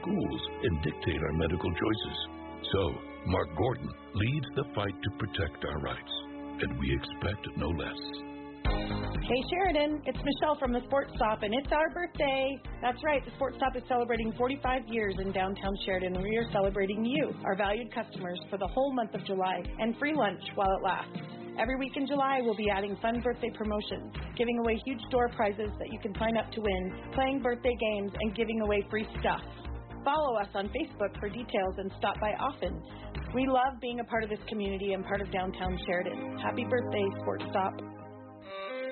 [0.00, 2.18] schools and dictate our medical choices.
[2.72, 2.94] So,
[3.26, 6.12] Mark Gordon leads the fight to protect our rights,
[6.62, 8.30] and we expect no less.
[9.30, 12.58] Hey Sheridan, it's Michelle from the Sports Stop, and it's our birthday.
[12.82, 16.50] That's right, the Sports Stop is celebrating 45 years in downtown Sheridan, and we are
[16.52, 20.70] celebrating you, our valued customers, for the whole month of July and free lunch while
[20.76, 21.20] it lasts.
[21.58, 25.70] Every week in July, we'll be adding fun birthday promotions, giving away huge door prizes
[25.78, 29.42] that you can sign up to win, playing birthday games, and giving away free stuff.
[30.04, 32.82] Follow us on Facebook for details and stop by often.
[33.34, 36.38] We love being a part of this community and part of downtown Sheridan.
[36.38, 37.74] Happy birthday, Sports Stop.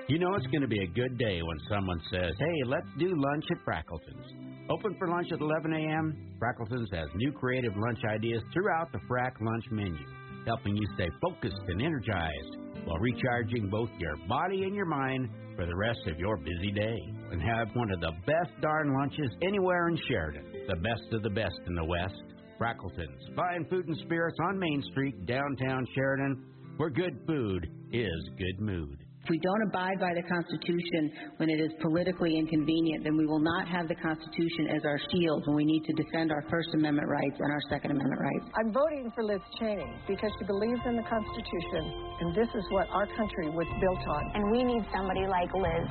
[0.08, 3.12] You know it's going to be a good day when someone says, hey, let's do
[3.14, 4.70] lunch at Frackleton's.
[4.70, 9.32] Open for lunch at 11 a.m., Frackleton's has new creative lunch ideas throughout the Frack
[9.40, 10.04] lunch menu
[10.48, 15.66] helping you stay focused and energized while recharging both your body and your mind for
[15.66, 17.17] the rest of your busy day.
[17.30, 20.44] And have one of the best darn lunches anywhere in Sheridan.
[20.66, 22.22] The best of the best in the West.
[22.58, 26.44] Frackleton's, fine food and spirits on Main Street, downtown Sheridan,
[26.76, 28.98] where good food is good mood.
[29.22, 33.42] If we don't abide by the Constitution when it is politically inconvenient, then we will
[33.42, 37.06] not have the Constitution as our shield when we need to defend our First Amendment
[37.06, 38.46] rights and our Second Amendment rights.
[38.56, 41.82] I'm voting for Liz Cheney because she believes in the Constitution,
[42.24, 44.22] and this is what our country was built on.
[44.34, 45.86] And we need somebody like Liz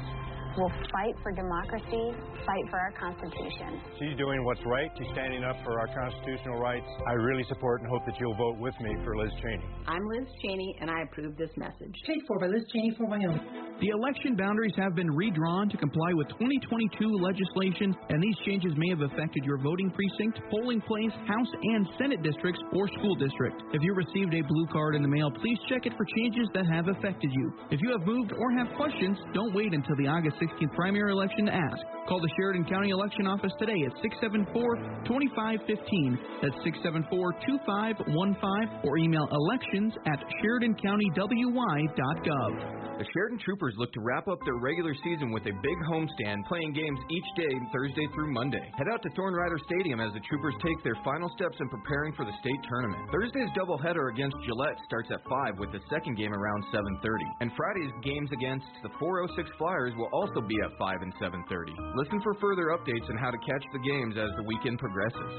[0.58, 3.80] will fight for democracy, fight for our Constitution.
[4.00, 4.90] She's doing what's right.
[4.98, 6.88] She's standing up for our constitutional rights.
[7.08, 9.64] I really support and hope that you'll vote with me for Liz Cheney.
[9.88, 11.94] I'm Liz Cheney, and I approve this message.
[12.06, 13.68] Paid for by Liz Cheney for Wyoming.
[13.80, 18.90] The election boundaries have been redrawn to comply with 2022 legislation, and these changes may
[18.90, 23.62] have affected your voting precinct, polling place, House and Senate districts, or school district.
[23.74, 26.66] If you received a blue card in the mail, please check it for changes that
[26.66, 27.54] have affected you.
[27.70, 31.46] If you have moved or have questions, don't wait until the August 16th primary election
[31.46, 31.97] to ask.
[32.08, 36.16] Call the Sheridan County Election Office today at 674 2515.
[36.40, 42.88] That's 674 2515 or email elections at SheridanCountyWY.gov.
[42.98, 46.74] The Sheridan Troopers look to wrap up their regular season with a big homestand, playing
[46.74, 48.74] games each day, Thursday through Monday.
[48.74, 52.26] Head out to Thorne-Rider Stadium as the Troopers take their final steps in preparing for
[52.26, 52.98] the state tournament.
[53.14, 57.94] Thursday's doubleheader against Gillette starts at 5 with the second game around 7:30, and Friday's
[58.02, 61.78] games against the 406 Flyers will also be at 5 and 7:30.
[61.98, 65.34] Listen for further updates on how to catch the games as the weekend progresses.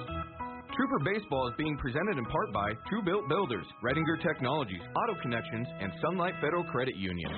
[0.75, 5.69] Trooper Baseball is being presented in part by True Built Builders, Redinger Technologies, Auto Connections,
[5.79, 7.31] and Sunlight Federal Credit Union.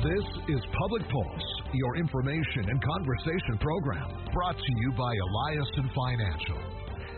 [0.00, 6.56] This is Public Pulse, your information and conversation program, brought to you by Eliason Financial.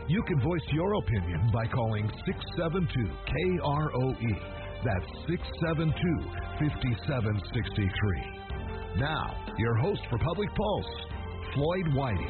[0.09, 3.07] You can voice your opinion by calling 672
[3.63, 4.56] KROE.
[4.85, 5.97] That's 672
[6.61, 9.01] 5763.
[9.01, 9.25] Now,
[9.59, 10.87] your host for Public Pulse,
[11.55, 12.29] Floyd Whitey.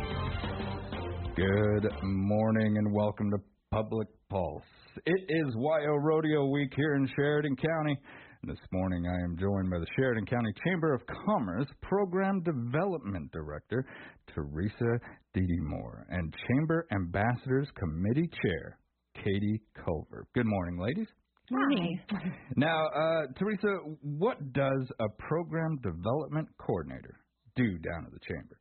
[1.35, 3.39] Good morning and welcome to
[3.73, 4.63] Public Pulse.
[5.05, 7.99] It is WYO Rodeo Week here in Sheridan County.
[8.43, 13.29] And this morning I am joined by the Sheridan County Chamber of Commerce Program Development
[13.33, 13.85] Director,
[14.33, 15.01] Teresa
[15.35, 18.79] Moore, and Chamber Ambassadors Committee Chair,
[19.17, 20.29] Katie Culver.
[20.33, 21.09] Good morning, ladies.
[21.51, 22.01] Morning.
[22.57, 23.69] Now, uh, Teresa,
[24.01, 27.21] what does a program development coordinator
[27.55, 28.59] do down at the chamber?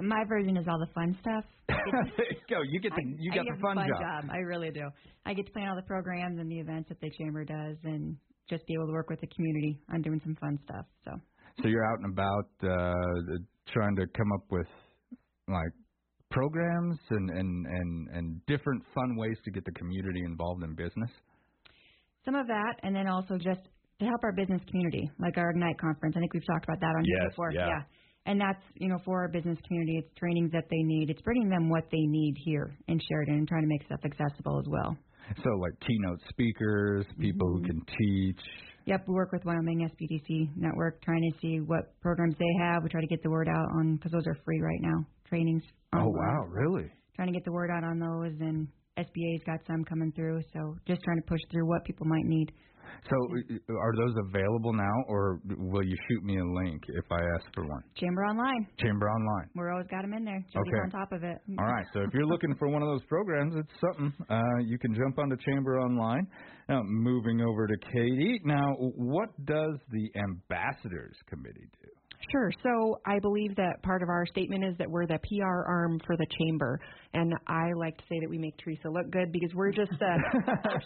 [0.00, 1.44] My version is all the fun stuff.
[1.68, 2.62] there you go.
[2.62, 4.30] You get the you got get the fun, job.
[4.30, 4.88] I really do.
[5.24, 8.16] I get to plan all the programs and the events that the chamber does, and
[8.48, 10.84] just be able to work with the community on doing some fun stuff.
[11.04, 11.12] So.
[11.62, 13.38] So you're out and about uh,
[13.72, 14.66] trying to come up with
[15.48, 15.72] like
[16.30, 21.10] programs and, and and and different fun ways to get the community involved in business.
[22.26, 23.60] Some of that, and then also just
[24.00, 26.16] to help our business community, like our Ignite conference.
[26.16, 27.52] I think we've talked about that on here Yes, before.
[27.52, 27.68] yeah.
[27.68, 27.82] yeah.
[28.26, 31.08] And that's, you know, for our business community, it's trainings that they need.
[31.08, 34.58] It's bringing them what they need here in Sheridan and trying to make stuff accessible
[34.58, 34.96] as well.
[35.44, 37.22] So like keynote speakers, mm-hmm.
[37.22, 38.40] people who can teach.
[38.86, 42.82] Yep, we work with Wyoming SBDC Network, trying to see what programs they have.
[42.82, 45.06] We try to get the word out on because those are free right now.
[45.28, 45.62] Trainings.
[45.92, 46.88] Oh wow, really?
[47.16, 48.68] Trying to get the word out on those, and
[48.98, 50.40] SBA's got some coming through.
[50.52, 52.52] So just trying to push through what people might need.
[53.10, 57.18] So uh, are those available now, or will you shoot me a link if I
[57.34, 57.82] ask for one?
[57.96, 58.66] Chamber Online.
[58.80, 59.48] Chamber Online.
[59.54, 60.40] We're always got them in there.
[60.52, 60.82] Jody's Okay.
[60.84, 61.38] on top of it.
[61.58, 61.86] All right.
[61.92, 64.12] So if you're looking for one of those programs, it's something.
[64.30, 66.26] Uh, you can jump onto Chamber Online.
[66.68, 68.40] Now, moving over to Katie.
[68.44, 71.90] Now, what does the Ambassadors Committee do?
[72.32, 72.50] Sure.
[72.62, 76.16] So I believe that part of our statement is that we're the PR arm for
[76.16, 76.80] the chamber,
[77.14, 80.18] and I like to say that we make Teresa look good because we're just uh,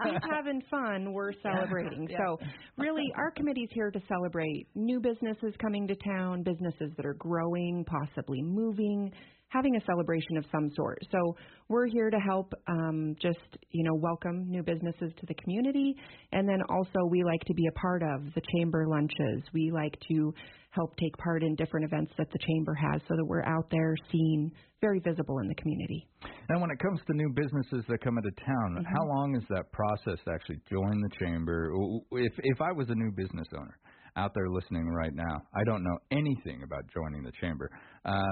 [0.05, 2.09] she's having fun, we're celebrating.
[2.11, 2.19] Yeah.
[2.19, 2.39] So
[2.77, 7.85] really, our committee's here to celebrate new businesses coming to town, businesses that are growing,
[7.87, 9.11] possibly moving,
[9.51, 10.99] having a celebration of some sort.
[11.13, 11.37] So
[11.69, 13.39] we're here to help um, just,
[13.71, 15.95] you know, welcome new businesses to the community.
[16.33, 19.43] And then also we like to be a part of the chamber lunches.
[19.53, 20.33] We like to
[20.71, 23.95] help take part in different events that the chamber has so that we're out there
[24.13, 26.07] seen very visible in the community.
[26.49, 28.85] And when it comes to new businesses that come into town, Mm-hmm.
[28.87, 31.73] how long is that process to actually join the chamber?
[32.13, 33.77] If if I was a new business owner
[34.17, 37.71] out there listening right now, I don't know anything about joining the chamber.
[38.05, 38.23] Uh,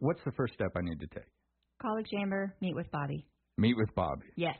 [0.00, 1.28] what's the first step I need to take?
[1.80, 3.26] Call the chamber, meet with Bobby.
[3.58, 4.26] Meet with Bobby.
[4.36, 4.56] Yes.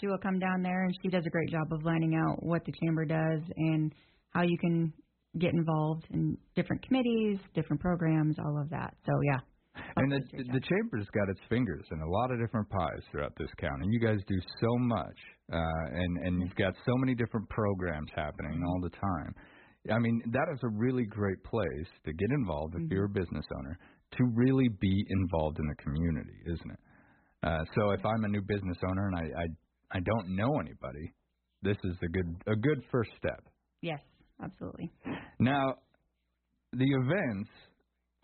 [0.00, 2.64] She will come down there and she does a great job of lining out what
[2.66, 3.92] the chamber does and
[4.30, 4.92] how you can
[5.38, 8.94] get involved in different committees, different programs, all of that.
[9.06, 9.40] So yeah.
[9.96, 10.20] And the
[10.52, 13.86] the chamber's got its fingers in a lot of different pies throughout this county.
[13.90, 15.18] You guys do so much,
[15.52, 19.34] uh, and and you've got so many different programs happening all the time.
[19.90, 23.44] I mean, that is a really great place to get involved if you're a business
[23.58, 23.78] owner
[24.12, 26.78] to really be involved in the community, isn't it?
[27.42, 29.46] Uh, so if I'm a new business owner and I, I
[29.92, 31.12] I don't know anybody,
[31.62, 33.42] this is a good a good first step.
[33.82, 34.00] Yes,
[34.42, 34.90] absolutely.
[35.38, 35.74] Now,
[36.72, 37.50] the events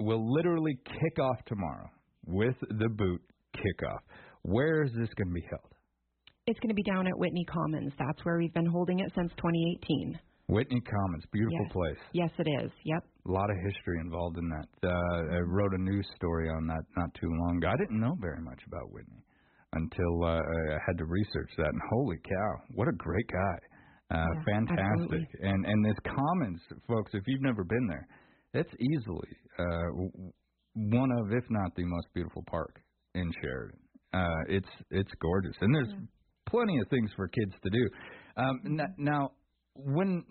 [0.01, 1.89] will literally kick off tomorrow
[2.27, 3.21] with the boot
[3.55, 4.01] kickoff.
[4.43, 5.73] Where is this going to be held?
[6.47, 7.93] It's going to be down at Whitney Commons.
[7.99, 10.19] That's where we've been holding it since 2018.
[10.49, 11.73] Whitney Commons, beautiful Yes.
[11.73, 11.99] place.
[12.13, 12.71] Yes, it is.
[12.85, 13.05] Yep.
[13.27, 14.69] A lot of history involved in that.
[14.83, 17.69] Uh, I wrote a news story on that not too long ago.
[17.69, 19.23] I didn't know very much about Whitney
[19.73, 21.69] until uh, I had to research that.
[21.69, 23.59] And holy cow, what a great guy!
[24.11, 24.85] Uh, Yeah, fantastic.
[24.85, 25.27] absolutely.
[25.43, 28.07] And and this Commons, folks, if you've never been there,
[28.55, 29.89] it's easily uh,
[30.75, 32.81] one of, if not the most beautiful park
[33.15, 33.79] in Sheridan.
[34.13, 35.95] Uh, it's it's gorgeous, and there's
[36.47, 37.89] plenty of things for kids to do.
[38.37, 39.31] Um, n- now,
[39.75, 40.25] when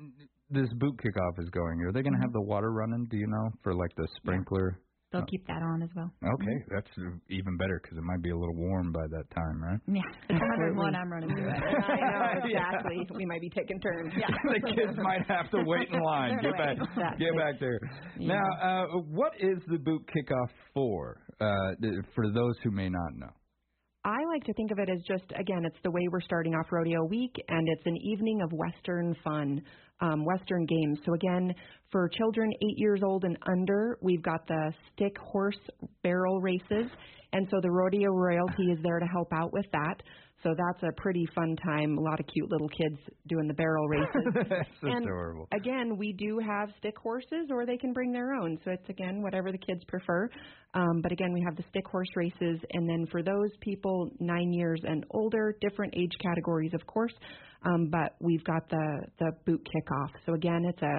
[0.49, 3.07] this boot kickoff is going, are they going to have the water running?
[3.09, 4.79] Do you know for like the sprinkler?
[5.11, 6.09] They'll keep that on as well.
[6.23, 6.88] Okay, that's
[7.29, 9.79] even better because it might be a little warm by that time, right?
[9.91, 10.01] Yeah.
[10.29, 11.53] It's 101, I'm running through it.
[11.53, 13.07] I know exactly.
[13.17, 14.13] We might be taking turns.
[14.17, 14.27] Yeah.
[14.29, 16.39] the kids might have to wait in line.
[16.41, 17.25] Get back, Exactly.
[17.25, 17.79] get back there.
[18.17, 18.35] Yeah.
[18.39, 21.17] Now, uh, what is the boot kickoff for?
[21.41, 21.73] Uh,
[22.15, 23.33] for those who may not know.
[24.03, 26.71] I like to think of it as just again, it's the way we're starting off
[26.71, 29.62] rodeo week, and it's an evening of Western fun,
[30.00, 30.98] um, Western games.
[31.06, 31.53] So again,
[31.92, 35.59] for children eight years old and under, we've got the stick horse
[36.01, 36.89] barrel races,
[37.33, 40.01] and so the rodeo royalty is there to help out with that.
[40.43, 41.97] So that's a pretty fun time.
[41.97, 42.97] A lot of cute little kids
[43.27, 44.47] doing the barrel races.
[44.49, 45.47] That's and adorable.
[45.53, 48.57] again, we do have stick horses, or they can bring their own.
[48.65, 50.29] So it's again whatever the kids prefer.
[50.73, 54.51] Um, but again, we have the stick horse races, and then for those people nine
[54.51, 57.13] years and older, different age categories, of course.
[57.63, 60.09] Um, but we've got the the boot kickoff.
[60.25, 60.97] So again, it's a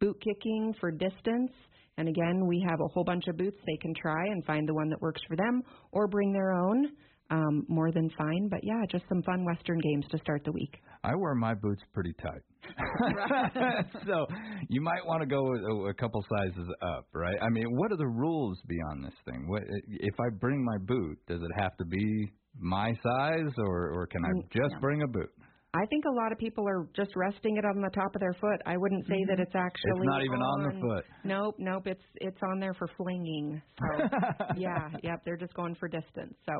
[0.00, 1.52] boot kicking for distance.
[1.98, 4.72] And again, we have a whole bunch of boots they can try and find the
[4.72, 6.86] one that works for them, or bring their own.
[7.32, 10.74] Um, more than fine, but yeah, just some fun Western games to start the week.
[11.02, 12.42] I wear my boots pretty tight.
[14.06, 14.26] so
[14.68, 17.36] you might want to go a, a couple sizes up, right?
[17.40, 19.48] I mean, what are the rules beyond this thing?
[19.48, 21.18] What if I bring my boot?
[21.26, 25.08] Does it have to be my size, or or can I Mm, just bring a
[25.08, 25.30] boot?
[25.74, 28.34] I think a lot of people are just resting it on the top of their
[28.34, 28.60] foot.
[28.66, 30.02] I wouldn't say that it's actually Mm-hmm.
[30.02, 31.04] It's not even on the foot.
[31.24, 31.86] Nope, nope.
[31.86, 33.62] It's it's on there for flinging.
[33.78, 34.18] So
[34.56, 35.22] yeah, yep.
[35.24, 36.34] They're just going for distance.
[36.44, 36.52] So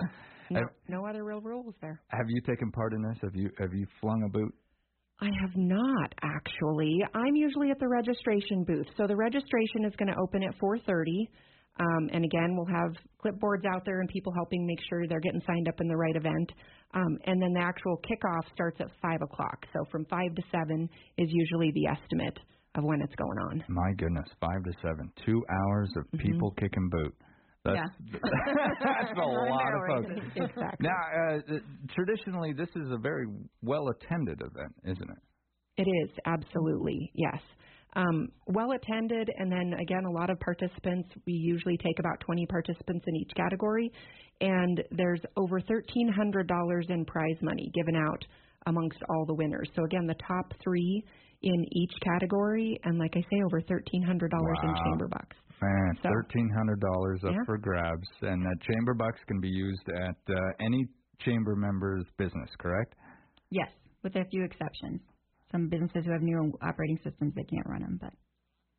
[0.51, 2.01] no, Have- no other real rules there.
[2.09, 3.19] Have you taken part in this?
[3.23, 4.55] Have you have you flung a boot?
[5.21, 6.99] I have not actually.
[7.15, 8.87] I'm usually at the registration booth.
[8.97, 11.05] So the registration is going to open at 4:30.
[11.81, 12.93] Um, and again, we'll have
[13.25, 16.17] clipboards out there and people helping make sure they're getting signed up in the right
[16.17, 16.53] event.
[16.95, 19.65] Um, and then the actual kickoff starts at 5 o'clock.
[19.73, 20.89] So from 5 to 7
[21.19, 22.39] is usually the estimate
[22.75, 23.65] of when it's going on.
[23.69, 26.27] My goodness, five to seven, two hours of Mm-hmm.
[26.29, 27.15] people kicking boot.
[27.65, 27.79] That's,
[28.13, 30.21] that's a lot of folks.
[30.37, 30.89] Exactly.
[30.89, 31.59] Now, uh,
[31.95, 33.27] traditionally, this is a very
[33.63, 35.19] well attended event, isn't it?
[35.79, 37.41] It is, absolutely, yes.
[37.95, 41.11] Um, well attended, and then again, a lot of participants.
[41.27, 43.91] We usually take about 20 participants in each category,
[44.41, 48.25] and there's over $1,300 in prize money given out
[48.67, 49.69] amongst all the winners.
[49.77, 51.05] So, again, the top three
[51.43, 54.85] in each category, and like I say, over $1,300 in Wow.
[54.85, 55.37] chamber bucks.
[55.61, 57.45] Man, So- thirteen hundred dollars up Yeah.
[57.47, 60.87] for grabs, and that chamber bucks can be used at uh, any
[61.21, 62.95] chamber member's business, correct?
[63.51, 63.71] Yes,
[64.03, 65.01] with a few exceptions.
[65.53, 68.13] Some businesses who have new operating systems, they can't run them, but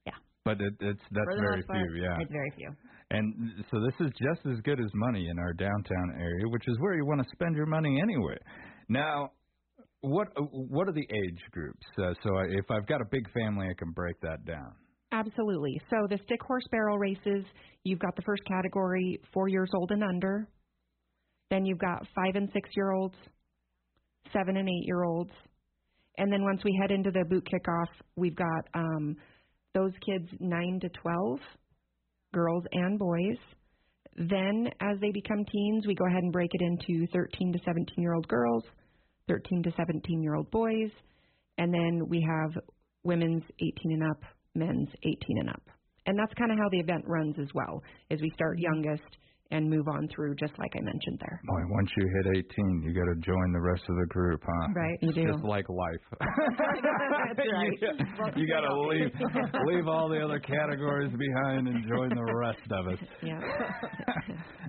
[0.06, 0.18] yeah.
[0.44, 2.18] But it, it's that's very part, few, yeah.
[2.20, 2.72] It's very few.
[3.12, 6.76] And so this is just as good as money in our downtown area, which is
[6.80, 8.38] where you want to spend your money anyway.
[8.90, 9.32] Now,
[10.02, 11.86] what what are the age groups?
[11.98, 14.74] Uh, so I, if I've got a big family, I can break that down.
[15.12, 15.80] Absolutely.
[15.92, 17.46] So the stick horse barrel races,
[17.84, 20.48] you've got the first category, four years old and under.
[21.52, 23.16] Then you've got five and six year olds,
[24.34, 25.32] seven and eight year olds.
[26.18, 29.16] And then once we head into the boot kickoff, we've got um,
[29.74, 31.40] those kids nine to 12,
[32.34, 33.38] girls and boys.
[34.16, 37.96] Then as they become teens, we go ahead and break it into 13 to 17
[37.98, 38.64] year old girls,
[39.28, 40.92] 13 to 17 year old boys,
[41.58, 42.62] and then we have
[43.04, 44.22] women's 18 and up,
[44.56, 45.64] men's 18 and up.
[46.06, 49.18] And that's kind of how the event runs as well, is we start youngest
[49.52, 51.40] and move on through just like I mentioned there.
[51.46, 54.68] Boy, once you hit 18, you got to join the rest of the group, huh?
[54.76, 55.32] Right, It's you do.
[55.34, 56.04] just like life.
[56.20, 57.72] That's right.
[58.36, 59.12] you you got to leave
[59.68, 63.00] leave all the other categories behind and join the rest of us.
[63.24, 63.40] Yeah.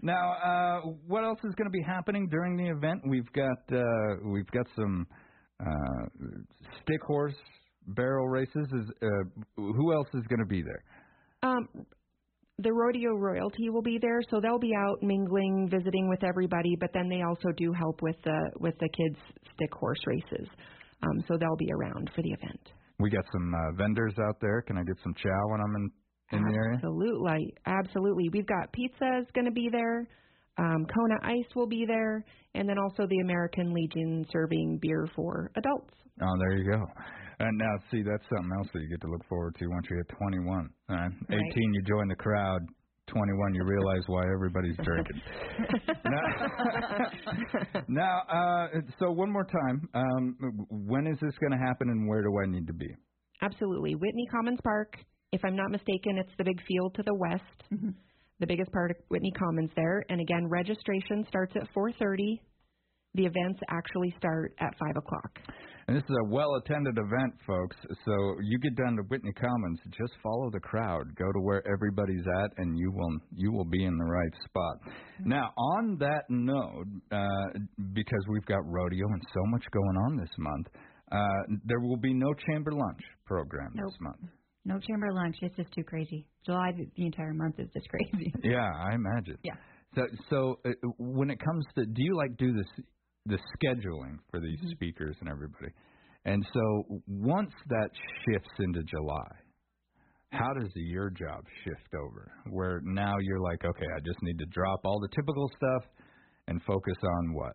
[0.02, 3.00] Now, uh, what else is going to be happening during the event?
[3.08, 5.06] We've got uh, we've got some
[5.60, 6.04] uh,
[6.82, 7.34] stick horse
[7.88, 8.66] barrel races.
[8.72, 9.06] Is uh,
[9.56, 10.82] who else is going to be there?
[11.42, 11.68] Um,
[12.58, 16.76] the rodeo royalty will be there, so they'll be out mingling, visiting with everybody.
[16.78, 19.18] But then they also do help with the with the kids'
[19.54, 20.48] stick horse races,
[21.02, 22.60] um, so they'll be around for the event.
[23.00, 24.62] We got some uh, vendors out there.
[24.62, 25.90] Can I get some chow when I'm in
[26.38, 26.76] in the area?
[26.76, 28.28] Absolutely, absolutely.
[28.32, 30.08] We've got pizza is going to be there.
[30.56, 35.50] Um, Kona Ice will be there, and then also the American Legion serving beer for
[35.56, 35.94] adults.
[36.22, 36.86] Oh, there you go.
[37.44, 39.96] And now, see, that's something else that you get to look forward to once you
[39.96, 40.70] hit 21.
[40.88, 42.62] Uh, 18, you join the crowd.
[43.08, 45.20] 21, you realize why everybody's drinking.
[46.06, 50.36] now, now uh, so one more time, um,
[50.70, 52.88] when is this going to happen, and where do I need to be?
[53.42, 53.94] Absolutely.
[53.94, 54.96] Whitney Commons Park.
[55.32, 57.92] If I'm not mistaken, it's the big field to the west,
[58.40, 60.02] the biggest part of Whitney Commons there.
[60.08, 62.40] And again, registration starts at 4:30.
[63.14, 65.30] The events actually start at five o'clock.
[65.86, 67.76] And this is a well-attended event, folks.
[68.06, 72.24] So you get down to Whitney Commons, just follow the crowd, go to where everybody's
[72.42, 74.76] at, and you will you will be in the right spot.
[75.24, 77.58] Now, on that note, uh,
[77.92, 80.66] because we've got rodeo and so much going on this month,
[81.12, 84.30] uh, there will be no chamber lunch program this month.
[84.64, 85.36] No chamber lunch.
[85.42, 86.26] It's just too crazy.
[86.46, 88.32] July, the, the entire month is just crazy.
[88.42, 89.36] Yeah, I imagine.
[89.42, 89.54] Yeah.
[89.94, 92.84] So, so uh, when it comes to, do you like do this
[93.26, 94.70] the scheduling for these Mm-hmm.
[94.72, 95.72] speakers and everybody?
[96.26, 97.90] And so once that
[98.24, 99.30] shifts into July,
[100.32, 102.30] how does your job shift over?
[102.50, 105.90] Where now you're like, okay, I just need to drop all the typical stuff
[106.48, 107.52] and focus on what?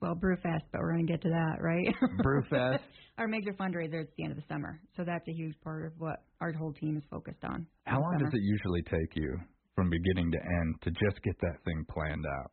[0.00, 1.86] Well, Brewfest, but we're going to get to that, right?
[2.24, 2.78] Brewfest.
[3.18, 4.80] our major fundraiser at the end of the summer.
[4.96, 7.66] So that's a huge part of what our whole team is focused on.
[7.84, 8.24] How long summer.
[8.30, 9.36] does it usually take you
[9.76, 12.50] from beginning to end to just get that thing planned out?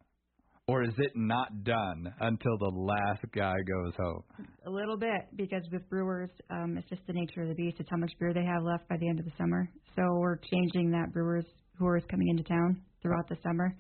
[0.68, 4.24] Or is it not done until the last guy goes home?
[4.66, 7.78] A little bit because with brewers, um, it's just the nature of the beast.
[7.80, 9.70] It's how much beer they have left by the end of the summer.
[9.96, 11.46] So we're changing that brewers
[11.80, 13.78] who are coming into town throughout the summer.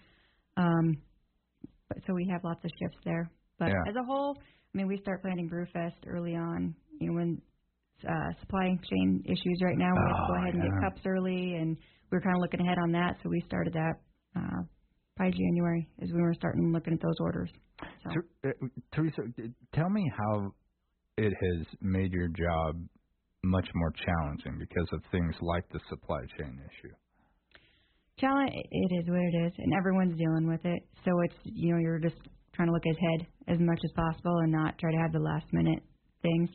[0.55, 1.01] Um,
[1.89, 3.29] but so we have lots of shifts there.
[3.59, 3.83] But Yeah.
[3.85, 6.73] as a whole, I mean, we start planning Brewfest early on.
[7.01, 7.41] You know, when
[8.07, 11.01] uh, supply chain issues right now, we have to Oh, go ahead and get cups
[11.05, 11.77] early, and
[12.11, 13.17] we are kind of looking ahead on that.
[13.23, 13.95] So we started that
[14.35, 14.61] uh,
[15.17, 17.49] by January, is when we were starting looking at those orders.
[18.03, 18.09] So.
[18.13, 19.21] Ter- uh, Teresa,
[19.73, 20.51] tell me how
[21.17, 22.79] it has made your job
[23.43, 26.93] much more challenging because of things like the supply chain issue.
[28.19, 31.79] challenge it is what it is and everyone's dealing with it so it's you know
[31.79, 32.15] you're just
[32.53, 35.45] trying to look ahead as much as possible and not try to have the last
[35.53, 35.79] minute
[36.23, 36.49] things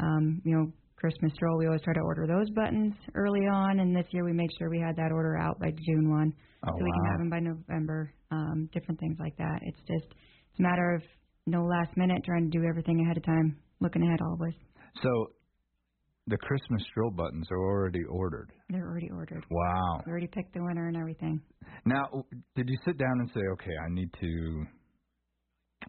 [0.00, 3.94] um you know christmas stroll we always try to order those buttons early on and
[3.94, 6.32] this year we make sure we had that order out by june one
[6.66, 10.06] Oh, so we can have them by november um different things like that it's just
[10.50, 11.02] it's a matter of
[11.46, 14.54] no last minute trying to do everything ahead of time looking ahead always
[15.02, 15.10] So
[16.28, 18.50] the Christmas stroll buttons are already ordered.
[18.70, 20.00] they're already ordered Wow.
[20.06, 21.40] we already picked the winner and everything
[21.84, 22.04] Now,
[22.56, 24.64] did you sit down and say, okay, I need to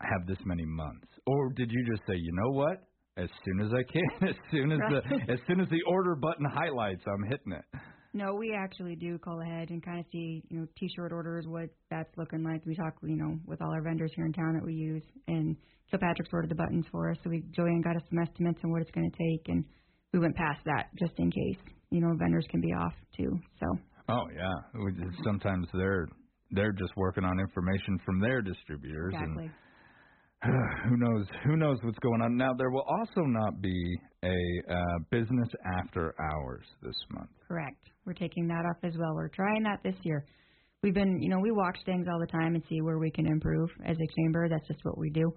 [0.01, 1.07] have this many months?
[1.25, 2.77] Or did you just say, you know what?
[3.17, 6.45] As soon as I can, as soon as the as soon as the order button
[6.45, 7.65] highlights, I'm hitting it.
[8.13, 11.69] No, we actually do call ahead and kind of see, you know, t-shirt orders, what
[11.91, 12.65] that's looking like.
[12.65, 15.55] We talk, you know, with all our vendors here in town that we use, and
[15.91, 18.81] Kilpatrick's ordered the buttons for us, so we Joanne got us some estimates on what
[18.81, 19.65] it's going to take, and
[20.13, 23.37] we went past that just in case, you know, vendors can be off too.
[23.59, 23.65] So
[24.09, 24.53] Oh yeah.
[24.85, 26.07] We just- Sometimes they're
[26.51, 29.51] they're just working on information from their distributors and exactly.
[30.89, 31.25] who knows?
[31.45, 32.37] Who knows what's going on?
[32.37, 34.37] Now there will also not be a
[34.71, 37.29] uh, business after hours this month.
[37.47, 37.89] Correct.
[38.05, 39.15] We're taking that off as well.
[39.15, 40.25] We're trying that this year.
[40.83, 43.25] We've been you know we watch things all the time and see where we can
[43.25, 44.47] improve as a chamber.
[44.47, 45.31] That's just what we do.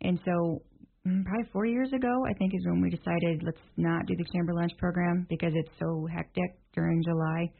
[0.00, 0.62] And so
[1.06, 4.26] mm, probably four years ago i think is when we decided let's not do the
[4.30, 7.50] chamber lunch program because it's so hectic during july.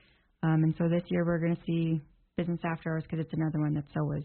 [0.42, 2.00] Um, and so this year we're going to see
[2.36, 4.24] business after hours because it's another one that's always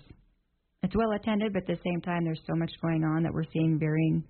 [0.83, 3.49] it's well attended, but at the same time, there's so much going on that we're
[3.53, 4.23] seeing varying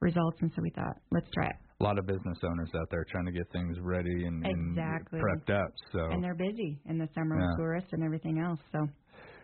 [0.00, 1.56] results, and so we thought, let's try it.
[1.80, 5.20] A lot of business owners out there trying to get things ready and, exactly.
[5.20, 5.70] and prepped up.
[5.92, 7.46] So and they're busy in the summer yeah.
[7.48, 8.60] with tourists and everything else.
[8.72, 8.86] So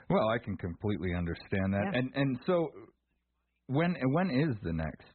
[0.08, 1.84] well, I can completely understand that.
[1.92, 1.98] Yeah.
[1.98, 2.70] And and so
[3.66, 5.12] when when is the next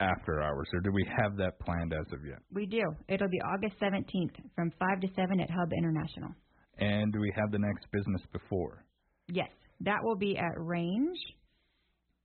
[0.00, 2.38] after hours, or do we have that planned as of yet?
[2.52, 2.82] We do.
[3.08, 6.30] It'll be August 17th from 5 to 7 at Hub International.
[6.78, 8.84] And do we have the next business before?
[9.28, 9.50] Yes.
[9.82, 11.18] That will be at Range,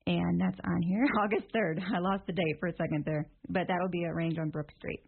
[0.08, 1.82] and that's on here August 3rd.
[1.96, 4.70] I lost the date for a second there, but that'll be at Range on Brook
[4.78, 5.02] Street.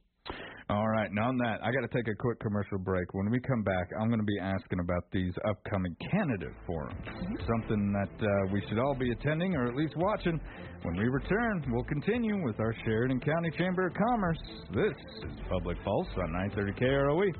[0.69, 3.13] All right, now on that, I got to take a quick commercial break.
[3.13, 7.07] When we come back, I'm going to be asking about these upcoming candidate forums,
[7.47, 10.37] something that uh, we should all be attending or at least watching.
[10.83, 14.39] When we return, we'll continue with our Sheridan County Chamber of Commerce.
[14.75, 14.91] This
[15.23, 17.31] is Public Pulse on 930 KROE,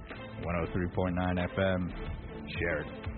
[0.45, 1.91] 103.9 FM,
[2.59, 3.16] Sheridan.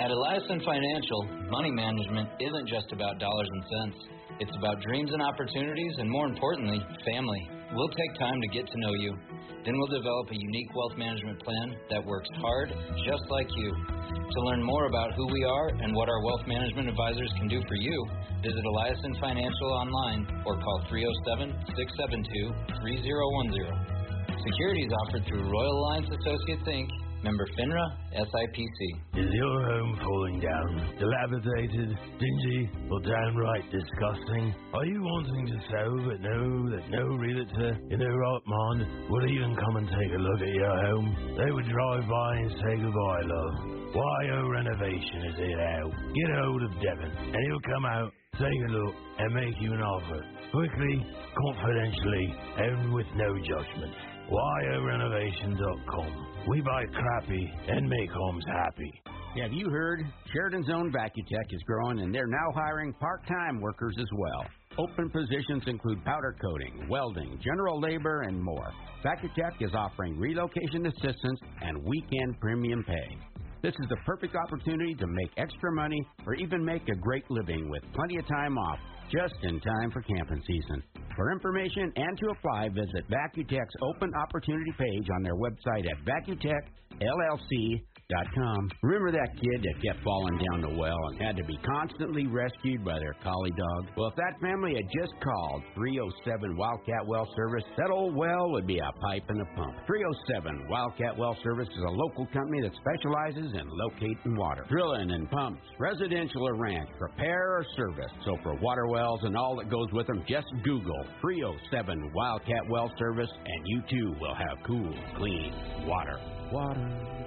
[0.00, 3.98] At Eliason Financial, money management isn't just about dollars and cents.
[4.40, 7.40] It's about dreams and opportunities, and more importantly, family.
[7.72, 9.16] We'll take time to get to know you.
[9.64, 12.68] Then we'll develop a unique wealth management plan that works hard,
[13.06, 13.70] just like you.
[13.72, 17.62] To learn more about who we are and what our wealth management advisors can do
[17.64, 17.96] for you,
[18.42, 22.52] visit Eliason Financial online or call 307 672
[22.82, 24.36] 3010.
[24.44, 26.88] Securities offered through Royal Alliance Associates Inc
[27.24, 27.86] Member FINRA,
[28.20, 28.80] SIPC.
[29.16, 30.94] Is your home falling down?
[31.00, 34.54] Dilapidated, dingy, or downright disgusting?
[34.74, 39.30] Are you wanting to sell but know that no realtor in their right mind would
[39.30, 41.16] even come and take a look at your home?
[41.38, 43.74] They would drive by and say goodbye, love.
[43.94, 45.88] YO Renovation is here now.
[45.88, 49.72] Get a hold of Devon, and he'll come out, take a look, and make you
[49.72, 50.24] an offer.
[50.52, 53.94] Quickly, confidentially, and with no judgment.
[54.30, 56.26] YORenovation.com.
[56.48, 59.02] We buy crappy and make homes happy.
[59.40, 60.00] Have you heard?
[60.32, 64.44] Sheridan's own Vacutech is growing and they're now hiring part time workers as well.
[64.78, 68.72] Open positions include powder coating, welding, general labor, and more.
[69.04, 73.18] Vacutech is offering relocation assistance and weekend premium pay.
[73.64, 77.70] This is the perfect opportunity to make extra money or even make a great living
[77.70, 78.78] with plenty of time off
[79.10, 80.82] just in time for camping season.
[81.16, 87.93] For information and to apply, visit Vacutech's open opportunity page on their website at vacutechllc.com
[88.34, 88.68] com.
[88.82, 92.84] Remember that kid that kept falling down the well and had to be constantly rescued
[92.84, 93.88] by their collie dog?
[93.96, 98.66] Well, if that family had just called 307 Wildcat Well Service, that old well would
[98.66, 99.74] be a pipe and a pump.
[99.86, 105.30] 307 Wildcat Well Service is a local company that specializes in locating water, drilling and
[105.30, 108.12] pumps, residential or ranch, repair or service.
[108.24, 112.92] So for water wells and all that goes with them, just Google 307 Wildcat Well
[112.98, 115.54] Service and you too will have cool, clean
[115.86, 116.20] water.
[116.52, 117.24] Water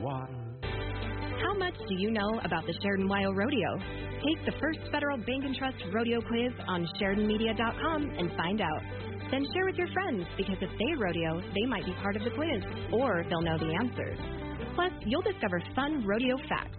[0.00, 0.34] water.
[1.42, 3.78] How much do you know about the Sheridan WYO Rodeo?
[4.24, 8.82] Take the First Federal Bank and Trust Rodeo Quiz on SheridanMedia.com and find out.
[9.30, 12.30] Then share with your friends because if they rodeo, they might be part of the
[12.30, 14.18] quiz, or they'll know the answers.
[14.74, 16.78] Plus, you'll discover fun rodeo facts.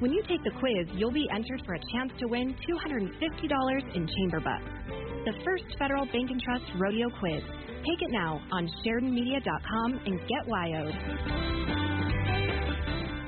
[0.00, 4.08] When you take the quiz, you'll be entered for a chance to win $250 in
[4.08, 4.64] chamber bucks.
[5.24, 7.42] The First Federal Bank and Trust Rodeo Quiz.
[7.86, 11.93] Take it now on SheridanMedia.com and get WYO'd.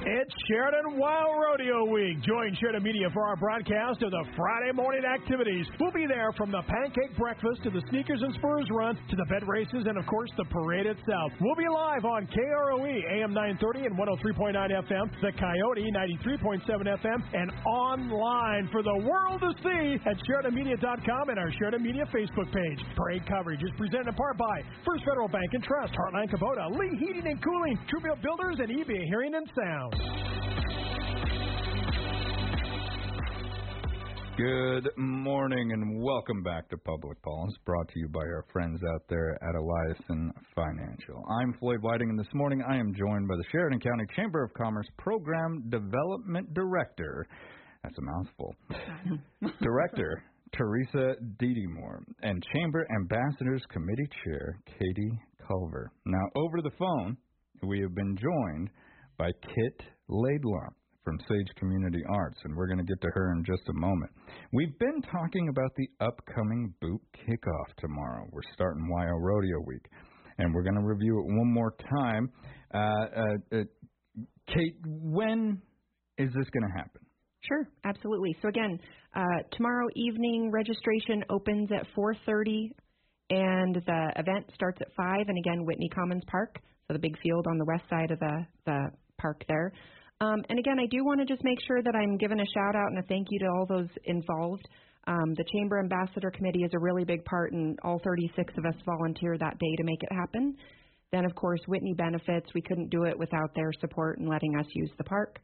[0.07, 2.23] It's Sheridan WYO Rodeo Week.
[2.23, 5.67] Join Sheridan Media for our broadcast of the Friday morning activities.
[5.81, 9.27] We'll be there from the pancake breakfast to the sneakers and spurs run to the
[9.27, 11.35] vet races and, of course, the parade itself.
[11.43, 16.63] We'll be live on KROE AM 930 and 103.9 FM, the Coyote 93.7
[17.03, 22.47] FM, and online for the world to see at SheridanMedia.com and our Sheridan Media Facebook
[22.55, 22.79] page.
[22.95, 26.95] Parade coverage is presented in part by First Federal Bank and Trust, Heartland Kubota, Lee
[26.95, 29.96] Heating and Cooling, True Built Builders, and eBay Hearing and Sound.
[34.37, 39.03] Good morning and welcome back to Public Pulse, brought to you by our friends out
[39.09, 41.25] there at Eliason Financial.
[41.41, 44.53] I'm Floyd Whiting, and this morning I am joined by the Sheridan County Chamber of
[44.53, 47.27] Commerce Program Development Director.
[47.83, 48.55] That's a mouthful.
[49.63, 55.91] Director Teresa Dedimore and Chamber Ambassadors Committee Chair Katie Culver.
[56.05, 57.17] Now, over the phone,
[57.63, 58.69] we have been joined
[59.19, 60.69] by Kit Laidlaw
[61.05, 64.11] from Sage Community Arts, and we're going to get to her in just a moment.
[64.53, 68.27] We've been talking about the upcoming boot kickoff tomorrow.
[68.33, 69.87] We're starting WYO Rodeo Week,
[70.39, 72.29] and we're going to review it one more time.
[72.75, 73.65] Uh, uh, uh,
[74.49, 75.63] Kate, when
[76.19, 77.01] is this going to happen?
[77.47, 78.37] Sure, absolutely.
[78.43, 78.79] So again,
[79.15, 82.73] uh, tomorrow evening registration opens at 4:30,
[83.31, 85.29] and the event starts at five.
[85.29, 88.47] And again, Whitney Commons Park, so the big field on the west side of the
[88.65, 89.73] the park there.
[90.21, 92.75] Um, and again, I do want to just make sure that I'm giving a shout
[92.75, 94.67] out and a thank you to all those involved.
[95.07, 98.75] Um, the Chamber Ambassador Committee is a really big part, and all 36 of us
[98.85, 100.57] volunteer that day to make it happen.
[101.13, 104.67] Then, of course, Whitney Benefits, we couldn't do it without their support and letting us
[104.75, 105.39] use the park.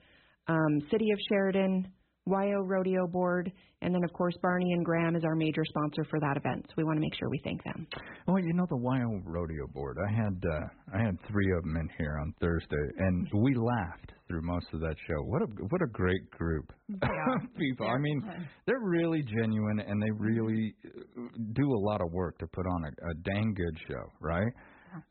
[0.49, 1.87] Um, City of Sheridan,
[2.29, 6.21] WYO Rodeo Board, and then of course Barney and Graham is our major sponsor for
[6.21, 6.65] that event.
[6.69, 7.87] So we want to make sure we thank them.
[8.29, 9.97] Well, you know the WYO Rodeo Board.
[10.09, 14.13] I had uh, I had three of them in here on Thursday, and we laughed
[14.29, 15.23] through most of that show.
[15.25, 16.97] What a what a great group yeah.
[17.35, 17.89] of people.
[17.89, 18.23] I mean,
[18.67, 21.23] they're really genuine, and they really uh,
[21.55, 24.53] do a lot of work to put on a, a dang good show, right?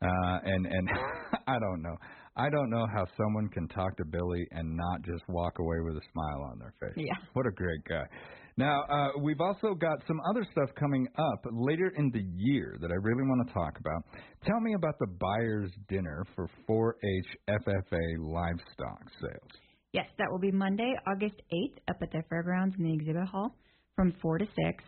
[0.00, 0.88] Uh, and and
[1.46, 1.96] I don't know.
[2.36, 5.96] I don't know how someone can talk to Billy and not just walk away with
[5.96, 6.96] a smile on their face.
[6.96, 7.14] Yeah.
[7.34, 8.04] What a great guy.
[8.56, 12.90] Now, uh, we've also got some other stuff coming up later in the year that
[12.90, 14.02] I really want to talk about.
[14.46, 19.50] Tell me about the buyer's dinner for 4-H FFA livestock sales.
[19.92, 23.56] Yes, that will be Monday, August 8th, up at the fairgrounds in the exhibit hall
[23.96, 24.84] from 4 to 6.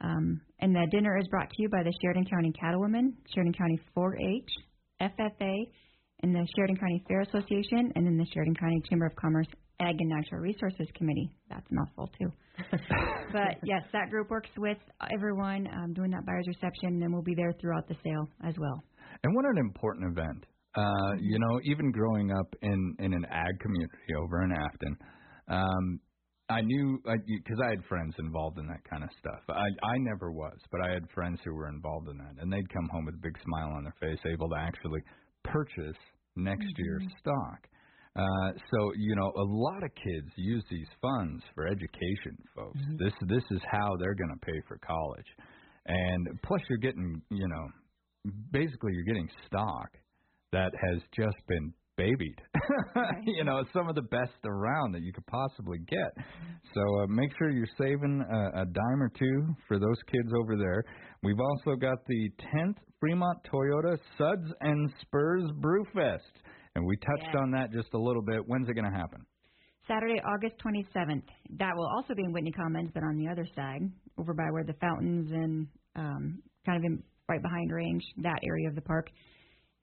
[0.00, 3.80] Um, and the dinner is brought to you by the Sheridan County Cattlewomen, Sheridan County
[3.96, 4.50] 4-H,
[5.02, 5.54] FFA,
[6.22, 9.46] and the Sheridan County Fair Association, and then the Sheridan County Chamber of Commerce
[9.80, 11.30] Ag and Natural Resources Committee.
[11.48, 12.30] That's a mouthful too.
[13.32, 14.78] but yes, that group works with
[15.12, 18.82] everyone um, doing that buyer's reception, and we'll be there throughout the sale as well.
[19.22, 20.44] And what an important event.
[20.74, 24.96] Uh, you know, even growing up in in an ag community over in Afton,
[25.48, 26.00] um,
[26.50, 29.42] I knew because I, I had friends involved in that kind of stuff.
[29.48, 32.68] I I never was, but I had friends who were involved in that, and they'd
[32.72, 35.00] come home with a big smile on their face, able to actually
[35.52, 35.96] purchase
[36.36, 36.82] next Mm-hmm.
[36.84, 37.60] year's stock.
[38.16, 42.78] Uh, so you know, a lot of kids use these funds for education, folks.
[42.80, 43.04] Mm-hmm.
[43.04, 45.26] This this is how they're going to pay for college,
[45.86, 47.66] and plus you're getting you know,
[48.50, 49.90] basically you're getting stock
[50.52, 52.40] that has just been babied.
[53.26, 56.24] you know, some of the best around that you could possibly get.
[56.74, 60.56] So uh, make sure you're saving a, a dime or two for those kids over
[60.56, 60.82] there.
[61.22, 66.32] We've also got the 10th Fremont Toyota Suds and Spurs Brewfest.
[66.74, 67.40] And we touched Yeah.
[67.42, 68.40] on that just a little bit.
[68.46, 69.26] When's it going to happen?
[69.88, 71.24] Saturday, August 27th.
[71.58, 73.80] That will also be in Whitney Commons, but on the other side,
[74.18, 78.68] over by where the fountains and um, kind of in, right behind range, that area
[78.68, 79.08] of the park.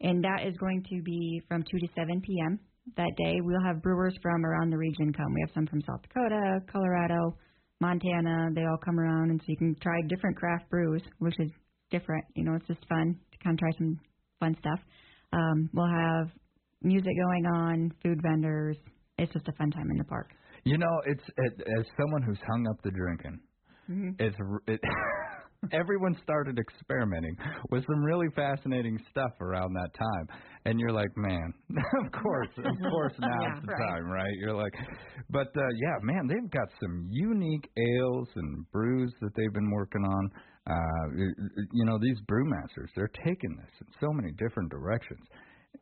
[0.01, 2.59] And that is going to be from 2 to 7 p.m.
[2.97, 3.35] that day.
[3.41, 5.33] We'll have brewers from around the region come.
[5.33, 7.37] We have some from South Dakota, Colorado,
[7.81, 8.49] Montana.
[8.53, 11.49] They all come around, and so you can try different craft brews, which is
[11.91, 12.25] different.
[12.35, 13.99] You know, it's just fun to kind of try some
[14.39, 14.79] fun stuff.
[15.33, 16.27] Um, we'll have
[16.81, 18.77] music going on, food vendors.
[19.17, 20.29] It's just a fun time in the park.
[20.65, 23.39] You know, it's it, as someone who's hung up the drinking,
[23.89, 24.09] Mm-hmm.
[24.17, 24.35] it's
[24.67, 24.79] it,
[25.71, 27.35] everyone started experimenting
[27.71, 31.53] with some really fascinating stuff around that time and you're like man
[32.05, 33.89] of course of course now's Yeah, the right.
[33.89, 34.73] time right you're like
[35.29, 40.03] but uh yeah man they've got some unique ales and brews that they've been working
[40.03, 40.29] on
[40.67, 41.07] uh
[41.73, 45.25] you know these brewmasters they're taking this in so many different directions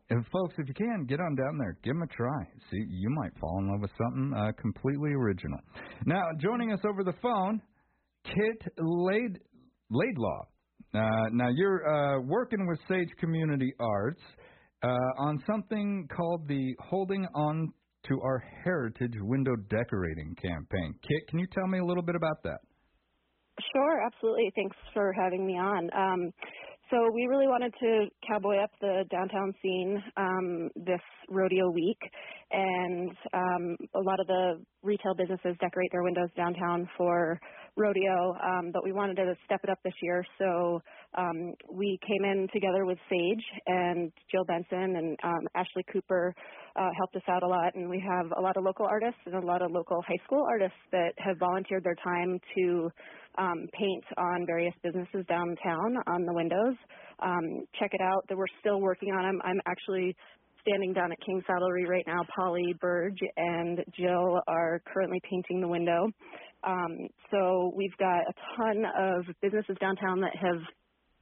[0.10, 2.44] and folks, if you can, get on down there, give them a try.
[2.72, 5.60] See, you might fall in love with something uh, completely original.
[6.06, 7.62] Now, joining us over the phone,
[8.26, 9.40] Kit Laid
[9.94, 10.42] Laidlaw.
[10.94, 14.22] Uh, now, you're uh, working with Sage Community Arts
[14.84, 17.72] uh, on something called the Holding On
[18.08, 20.94] to Our Heritage Window Decorating campaign.
[21.02, 22.60] Kit, can you tell me a little bit about that?
[23.74, 24.52] Sure, absolutely.
[24.56, 25.90] Thanks for having me on.
[25.96, 26.32] Um,
[26.90, 31.98] so we really wanted to cowboy up the downtown scene um, this rodeo week,
[32.52, 37.40] and um, a lot of the retail businesses decorate their windows downtown for
[37.76, 40.24] rodeo, um, but we wanted to step it up this year.
[40.38, 40.82] So
[41.18, 46.36] um, we came in together with Sage and Jill Benson and um, Ashley Cooper
[46.76, 49.36] uh, helped us out a lot, and we have a lot of local artists and
[49.36, 52.90] a lot of local high school artists that have volunteered their time to
[53.38, 56.76] um, paint on various businesses downtown on the windows.
[57.22, 58.26] Um, check it out.
[58.30, 59.42] That we're still working on them.
[59.44, 60.16] I'm actually
[60.62, 62.22] standing down at King Saddlery right now.
[62.36, 66.08] Polly Burge and Jill are currently painting the window.
[66.66, 70.62] Um, so we've got a ton of businesses downtown that have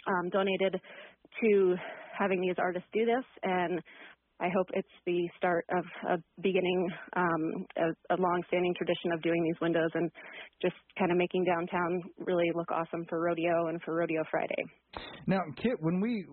[0.08, 0.80] um, donated
[1.41, 1.75] to
[2.17, 3.82] having these artists do this, and
[4.41, 9.43] I hope it's the start of a beginning, um, a, a long-standing tradition of doing
[9.43, 10.10] these windows and
[10.63, 14.65] just kind of making downtown really look awesome for rodeo and for Rodeo Friday.
[15.27, 16.25] Now, Kit, when we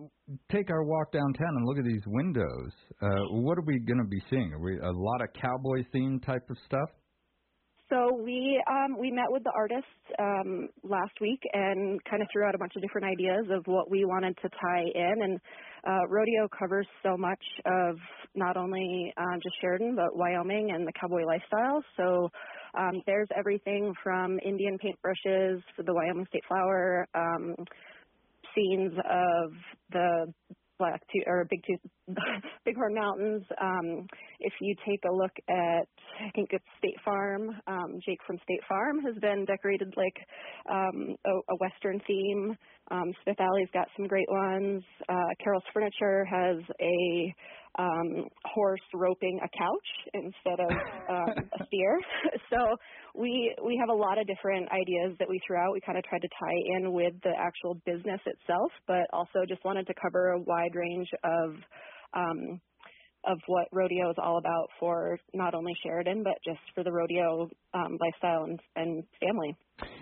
[0.51, 4.09] take our walk downtown and look at these windows, uh, what are we going to
[4.09, 4.53] be seeing?
[4.53, 6.89] Are we a lot of cowboy theme type of stuff?
[7.89, 12.45] So we um, we met with the artists um, last week and kind of threw
[12.45, 15.15] out a bunch of different ideas of what we wanted to tie in.
[15.23, 15.39] And
[15.87, 17.95] uh, rodeo covers so much of
[18.35, 21.83] not only um, just Sheridan but Wyoming and the cowboy lifestyle.
[21.97, 22.29] So
[22.77, 27.55] um, there's everything from Indian paintbrushes for the Wyoming State Flower, um,
[28.53, 29.51] scenes of
[29.91, 30.33] the
[30.79, 31.91] Black Tooth or Big Tooth,
[32.65, 33.43] Bighorn Mountains.
[33.61, 34.07] Um,
[34.39, 35.87] if you take a look at,
[36.25, 37.49] I think it's State Farm.
[37.67, 40.15] Um, Jake from State Farm has been decorated like
[40.71, 42.55] um, a, a Western theme.
[42.91, 44.83] Um, Smith Valley's got some great ones.
[45.07, 47.35] Uh, Carol's Furniture has a
[47.77, 50.71] um, horse roping a couch instead of
[51.09, 51.99] um, a steer.
[52.49, 52.75] so
[53.15, 55.71] we we have a lot of different ideas that we threw out.
[55.73, 59.63] We kind of tried to tie in with the actual business itself, but also just
[59.63, 61.55] wanted to cover a wide range of
[62.13, 62.59] um,
[63.29, 67.47] of what rodeo is all about for not only Sheridan but just for the rodeo
[67.73, 69.55] um, lifestyle and, and family.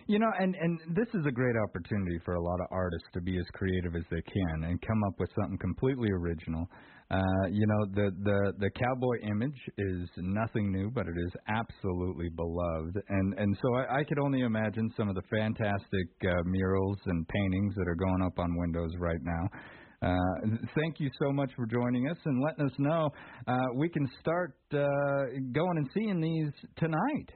[0.08, 3.22] You know, and and this is a great opportunity for a lot of artists to
[3.22, 6.68] be as creative as they can and come up with something completely original.
[7.10, 12.30] Uh, you know, the the the cowboy image is nothing new, but it is absolutely
[12.36, 16.98] beloved, and and so I, I could only imagine some of the fantastic uh, murals
[17.06, 19.60] and paintings that are going up on windows right now.
[20.02, 20.16] Uh,
[20.76, 23.10] thank you so much for joining us and letting us know
[23.48, 24.78] uh, we can start uh,
[25.52, 27.32] going and seeing these tonight.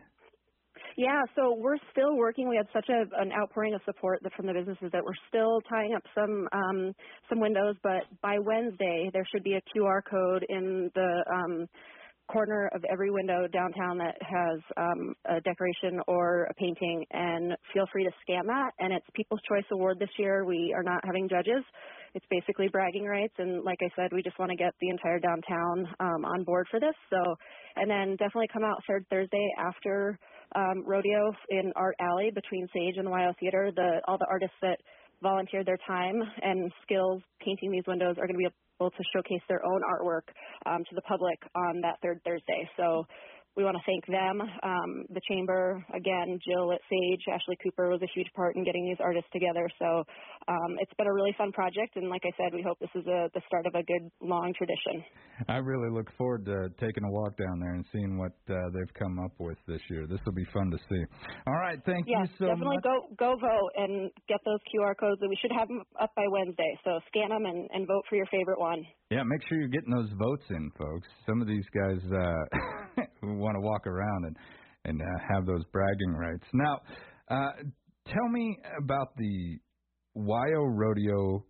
[0.97, 2.49] Yeah, so we're still working.
[2.49, 5.93] We had such a, an outpouring of support from the businesses that we're still tying
[5.95, 6.93] up some um,
[7.29, 7.75] some windows.
[7.81, 11.67] But by Wednesday, there should be a QR code in the um,
[12.31, 17.85] corner of every window downtown that has um, a decoration or a painting, and feel
[17.91, 18.71] free to scan that.
[18.79, 20.45] And it's People's Choice Award this year.
[20.45, 21.63] We are not having judges.
[22.13, 25.19] It's basically bragging rights, and like I said, we just want to get the entire
[25.19, 26.95] downtown um, on board for this.
[27.09, 27.35] So,
[27.77, 30.19] and then definitely come out third Thursday after
[30.55, 33.71] um, rodeo in Art Alley between Sage and WYO Theater.
[33.73, 34.77] The all the artists that
[35.21, 39.41] volunteered their time and skills painting these windows are going to be able to showcase
[39.47, 40.27] their own artwork
[40.65, 42.67] um, to the public on that third Thursday.
[42.75, 43.05] So
[43.55, 48.01] we want to thank them, um, the chamber, again, Jill at Sage, Ashley Cooper was
[48.01, 49.69] a huge part in getting these artists together.
[49.77, 50.05] So
[50.47, 53.05] um, it's been a really fun project, and like I said, we hope this is
[53.05, 55.03] a, the start of a good long tradition.
[55.47, 58.93] I really look forward to taking a walk down there and seeing what uh, they've
[58.97, 60.07] come up with this year.
[60.07, 61.03] This will be fun to see.
[61.47, 62.55] All right, thank yes, you so much.
[62.55, 65.21] definitely go go vote and get those QR codes.
[65.21, 68.15] and We should have them up by Wednesday, so scan them and, and vote for
[68.15, 68.81] your favorite one.
[69.09, 71.07] Yeah, make sure you're getting those votes in, folks.
[71.27, 74.35] Some of these guys uh, want to walk around and
[74.85, 76.45] and uh, have those bragging rights.
[76.53, 76.81] Now,
[77.29, 77.51] uh,
[78.07, 79.59] tell me about the
[80.15, 81.45] WYO Rodeo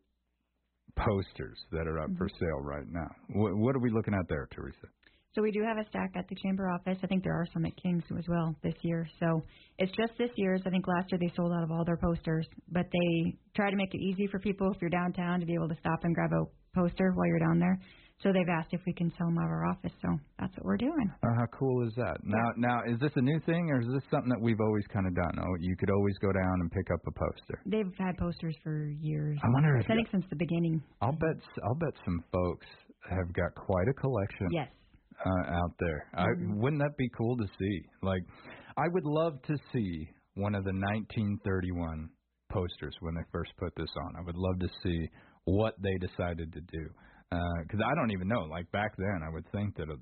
[0.97, 2.37] posters that are up for Mm-hmm.
[2.39, 3.09] sale right now.
[3.29, 4.87] What, what are we looking at there, Teresa?
[5.33, 6.97] So we do have a stack at the chamber office.
[7.03, 9.07] I think there are some at King's as well this year.
[9.19, 9.41] So
[9.77, 10.61] it's just this year's.
[10.65, 13.77] I think last year they sold out of all their posters, but they try to
[13.77, 16.31] make it easy for people if you're downtown to be able to stop and grab
[16.33, 16.43] a
[16.77, 17.79] poster while you're down there.
[18.23, 19.91] So they've asked if we can sell them out of our office.
[20.01, 21.09] So that's what we're doing.
[21.25, 22.17] Oh, how cool is that?
[22.23, 25.07] Now, now is this a new thing, or is this something that we've always kind
[25.07, 25.41] of done?
[25.41, 27.61] Oh, you could always go down and pick up a poster.
[27.65, 29.39] They've had posters for years.
[29.43, 30.83] I wonder if I think since the beginning.
[31.01, 32.67] I'll bet I'll bet some folks
[33.09, 34.47] have got quite a collection.
[34.51, 34.69] Yes.
[35.23, 37.81] Uh, out there, I, wouldn't that be cool to see?
[38.01, 38.23] Like,
[38.75, 42.09] I would love to see one of the 1931
[42.51, 44.15] posters when they first put this on.
[44.17, 45.07] I would love to see
[45.45, 46.89] what they decided to do
[47.31, 48.41] because I don't even know.
[48.49, 49.95] Like back then, I would think that uh,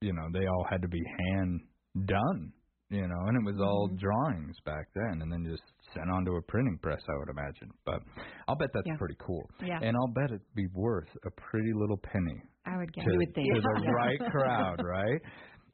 [0.00, 1.60] you know they all had to be hand
[2.06, 2.52] done,
[2.90, 5.62] you know, and it was all drawings back then, and then just
[5.94, 7.00] sent onto a printing press.
[7.08, 8.00] I would imagine, but
[8.48, 8.96] I'll bet that's Yeah.
[8.98, 9.48] pretty cool.
[9.62, 9.78] Yeah.
[9.82, 13.04] And I'll bet it'd be worth a pretty little penny I would guess.
[13.04, 15.20] to, to the right crowd, right?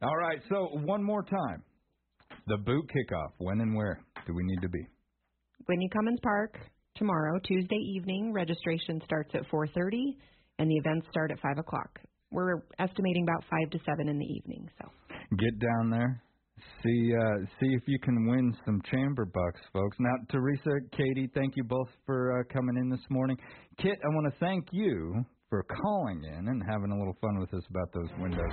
[0.02, 0.40] All right.
[0.48, 1.62] So one more time,
[2.48, 3.30] the boot kickoff.
[3.38, 4.84] When and where do we need to be?
[5.68, 6.58] Whitney Commons Park
[6.96, 8.32] tomorrow, Tuesday evening.
[8.32, 10.16] Registration starts at 4:30,
[10.58, 11.98] and the events start at 5 o'clock.
[12.30, 14.68] We're estimating about 5 to 7 in the evening.
[14.80, 14.88] So
[15.38, 16.22] Get down there.
[16.82, 19.96] See, uh, see if you can win some chamber bucks, folks.
[20.00, 23.36] Now, Teresa, Katie, thank you both for uh, coming in this morning.
[23.78, 27.52] Kit, I want to thank you for calling in and having a little fun with
[27.54, 28.50] us about those windows.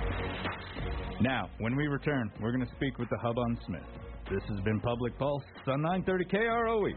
[1.20, 3.82] Now, when we return, we're going to speak with the Hub on Smith.
[4.30, 6.92] This has been Public Pulse on 930 KROE,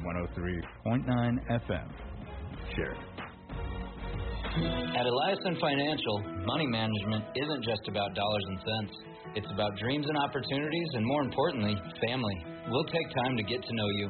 [0.00, 1.90] 103.9 FM.
[2.74, 3.15] Share.
[4.56, 6.16] At Eliason Financial,
[6.48, 8.94] money management isn't just about dollars and cents.
[9.36, 12.36] It's about dreams and opportunities, and more importantly, family.
[12.70, 14.08] We'll take time to get to know you.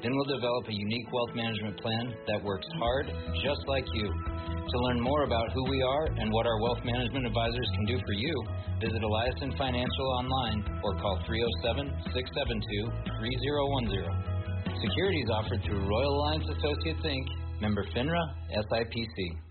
[0.00, 3.10] Then we'll develop a unique wealth management plan that works hard,
[3.42, 4.06] just like you.
[4.06, 7.98] To learn more about who we are and what our wealth management advisors can do
[7.98, 8.34] for you,
[8.78, 12.86] visit Eliason Financial online or call 307 672
[13.18, 14.78] 3010.
[14.78, 17.26] Securities offered through Royal Alliance Associates Inc.,
[17.60, 18.22] member FINRA,
[18.70, 19.47] SIPC.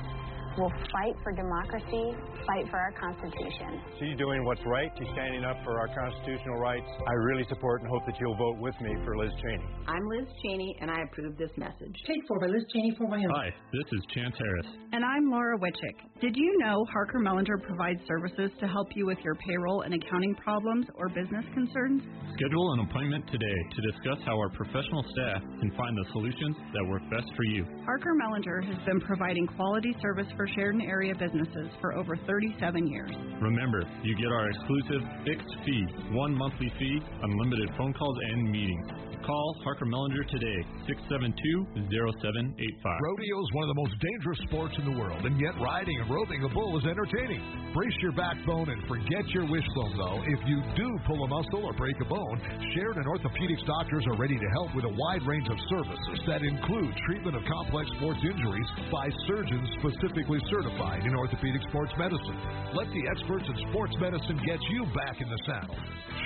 [0.59, 2.13] will fight for democracy,
[2.47, 3.81] fight for our Constitution.
[3.99, 4.91] She's doing what's right.
[4.99, 6.87] She's standing up for our constitutional rights.
[7.07, 9.65] I really support and hope that you'll vote with me for Liz Cheney.
[9.87, 11.95] I'm Liz Cheney, and I approve this message.
[12.07, 13.31] Take four by Liz Cheney for Wyoming.
[13.35, 14.67] Hi, this is Chance Harris.
[14.93, 15.97] And I'm Laura Witchick.
[16.21, 20.35] Did you know Harker Mellinger provides services to help you with your payroll and accounting
[20.37, 22.03] problems or business concerns?
[22.37, 26.85] Schedule an appointment today to discuss how our professional staff can find the solutions that
[26.89, 27.65] work best for you.
[27.85, 33.11] Harker Mellinger has been providing quality service for Sheridan area businesses for over 37 years.
[33.41, 39.12] Remember, you get our exclusive fixed fee, one monthly fee, unlimited phone calls and meetings.
[39.23, 41.79] Call Harker Mellinger today, 672-0785.
[41.79, 46.11] Rodeo is one of the most dangerous sports in the world, and yet riding and
[46.11, 47.39] roping a bull is entertaining.
[47.71, 50.19] Brace your backbone and forget your wishbone, though.
[50.27, 52.43] If you do pull a muscle or break a bone,
[52.75, 56.91] Sheridan Orthopedics doctors are ready to help with a wide range of services that include
[57.07, 62.39] treatment of complex sports injuries by surgeons specifically certified in orthopedic sports medicine.
[62.75, 65.79] Let the experts in sports medicine get you back in the saddle.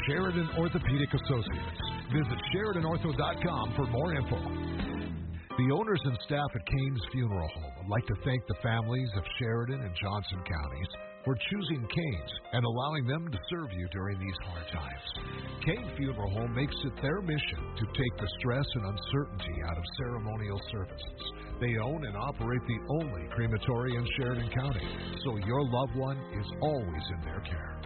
[0.08, 1.80] Sheridan Orthopedic Associates.
[2.14, 2.38] Visit
[2.86, 4.38] SheridanOrtho.com for more info.
[5.58, 9.24] The owners and staff at Kane's Funeral Home would like to thank the families of
[9.38, 10.88] Sheridan and Johnson counties
[11.24, 15.06] for choosing Kane's and allowing them to serve you during these hard times.
[15.64, 19.84] Kane Funeral Home makes it their mission to take the stress and uncertainty out of
[19.96, 21.20] ceremonial services.
[21.58, 24.86] They own and operate the only crematory in Sheridan County,
[25.24, 27.80] so your loved one is always in their care.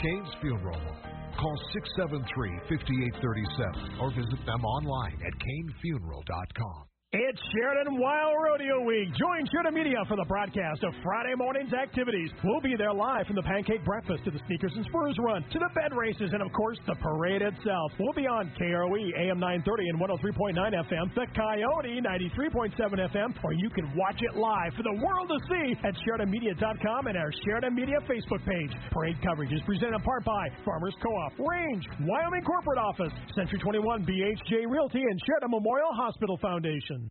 [0.00, 1.13] Kane's Funeral Home.
[1.38, 1.58] Call
[1.98, 6.93] 673-5837 or visit them online at kanefuneral.com.
[7.14, 9.06] It's Sheridan WYO Rodeo Week.
[9.14, 12.26] Join Sheridan Media for the broadcast of Friday morning's activities.
[12.42, 15.58] We'll be there live from the pancake breakfast to the sneakers and spurs run to
[15.62, 17.94] the bed races and, of course, the parade itself.
[18.02, 23.70] We'll be on KROE AM 930 and 103.9 FM, the Coyote 93.7 FM, or you
[23.70, 28.02] can watch it live for the world to see at SheridanMedia.com and our Sheridan Media
[28.10, 28.74] Facebook page.
[28.90, 34.02] Parade coverage is presented in part by Farmers Co-op, Range, Wyoming Corporate Office, Century 21,
[34.02, 37.03] BHJ Realty, and Sheridan Memorial Hospital Foundation.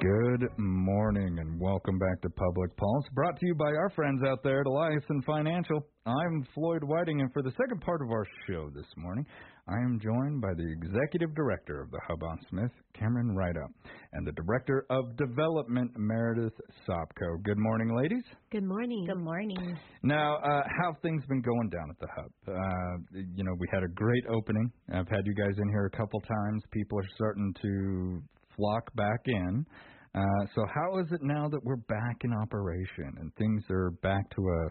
[0.00, 4.42] Good morning and welcome back to Public Pulse, brought to you by our friends out
[4.42, 5.86] there at Eliason Financial.
[6.06, 9.26] I'm Floyd Whiting, and for the second part of our show this morning,
[9.68, 13.68] I am joined by the Executive Director of the Hub on Smith, Cameron Rideout,
[14.14, 16.58] and the Director of Development, Meredith
[16.88, 17.42] Sopko.
[17.42, 18.24] Good morning, ladies.
[18.50, 19.04] Good morning.
[19.06, 19.76] Good morning.
[20.02, 22.30] Now, uh, how have things been going down at the Hub?
[22.48, 24.72] Uh, you know, we had a great opening.
[24.94, 26.62] I've had you guys in here a couple times.
[26.72, 28.22] People are starting to
[28.56, 29.66] flock back in.
[30.14, 34.28] Uh, so how is it now that we're back in operation and things are back
[34.34, 34.68] to a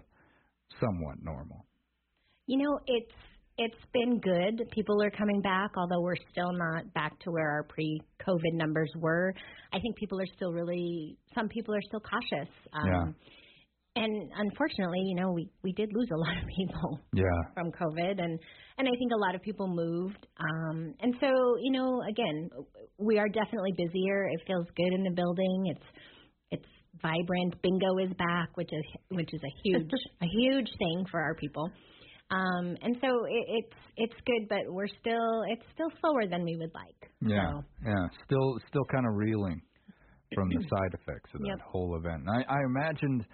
[0.80, 1.65] somewhat normal?
[2.47, 3.13] You know, it's
[3.58, 4.69] it's been good.
[4.71, 9.34] People are coming back, although we're still not back to where our pre-COVID numbers were.
[9.73, 11.17] I think people are still really.
[11.36, 12.49] Some people are still cautious.
[12.73, 13.06] Um, yeah.
[14.01, 17.41] And unfortunately, you know, we we did lose a lot of people Yeah.
[17.53, 18.39] from COVID, and
[18.77, 20.25] and I think a lot of people moved.
[20.39, 21.27] Um, and so,
[21.62, 22.49] you know, again,
[22.97, 24.27] we are definitely busier.
[24.29, 25.67] It feels good in the building.
[25.75, 25.88] It's
[26.51, 27.62] it's vibrant.
[27.62, 31.69] Bingo is back, which is which is a huge a huge thing for our people.
[32.31, 36.56] Um, and so it, it's it's good, but we're still it's still slower than we
[36.58, 37.12] would like.
[37.21, 38.08] Yeah, So, yeah.
[38.25, 39.62] Still, still kind of reeling
[40.33, 41.60] from the side effects of that Yep.
[41.71, 42.23] whole event.
[42.25, 43.25] And I, I imagined,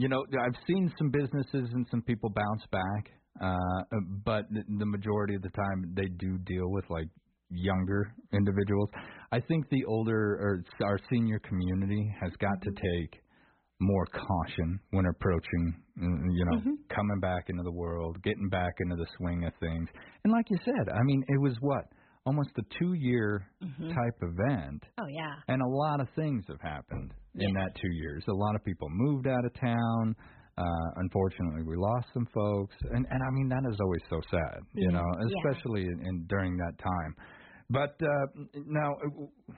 [0.00, 3.04] you know, I've seen some businesses and some people bounce back.
[3.40, 3.82] Uh,
[4.24, 7.08] but the, majority of the time, they do deal with like
[7.50, 8.88] younger individuals.
[9.32, 13.20] I think the older or our senior community has got to take
[13.80, 15.64] more caution when approaching,
[15.98, 16.74] mm, you know, Mm-hmm.
[16.94, 19.88] coming back into the world, getting back into the swing of things.
[20.24, 21.84] And like you said, I mean, it was what
[22.26, 23.94] almost a two-year Mhm.
[23.94, 24.82] type event.
[24.98, 25.34] Oh yeah.
[25.48, 28.24] And a lot of things have happened in that two years.
[28.28, 30.14] A lot of people moved out of town.
[30.58, 30.64] Uh,
[30.96, 34.90] unfortunately, we lost some folks, and and I mean that is always so sad, you
[34.92, 35.26] know, Yeah.
[35.50, 37.14] especially in, in during that time.
[37.70, 38.26] But uh,
[38.66, 39.52] now, uh,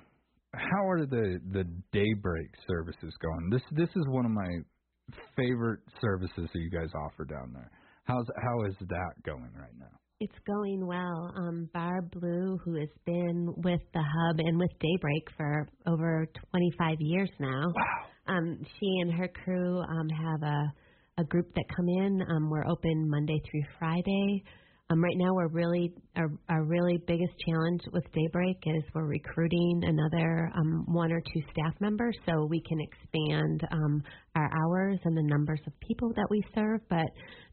[0.54, 3.50] how are the the daybreak services going?
[3.50, 4.50] This this is one of my
[5.36, 7.70] favorite services that you guys offer down there.
[8.04, 9.96] How's how is that going right now?
[10.22, 11.32] It's going well.
[11.36, 16.96] Um, Barb Blue, who has been with the Hub and with Daybreak for over 25
[17.00, 18.32] years now, wow.
[18.32, 20.72] um, she and her crew um, have a,
[21.22, 22.22] a group that come in.
[22.30, 24.44] Um, we're open Monday through Friday.
[24.92, 29.80] Um, right now, we're really our, our really biggest challenge with Daybreak is we're recruiting
[29.84, 34.02] another um, one or two staff members so we can expand um,
[34.36, 36.80] our hours and the numbers of people that we serve.
[36.90, 37.06] But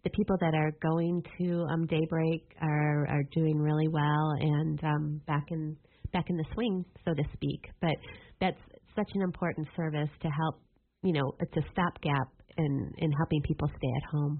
[0.03, 5.21] the people that are going to um, Daybreak are are doing really well and um,
[5.25, 5.77] back in
[6.11, 7.61] back in the swing, so to speak.
[7.79, 7.95] But
[8.41, 8.59] that's
[8.97, 10.55] such an important service to help.
[11.03, 12.27] You know, it's a stopgap
[12.65, 14.35] in in helping people stay at home.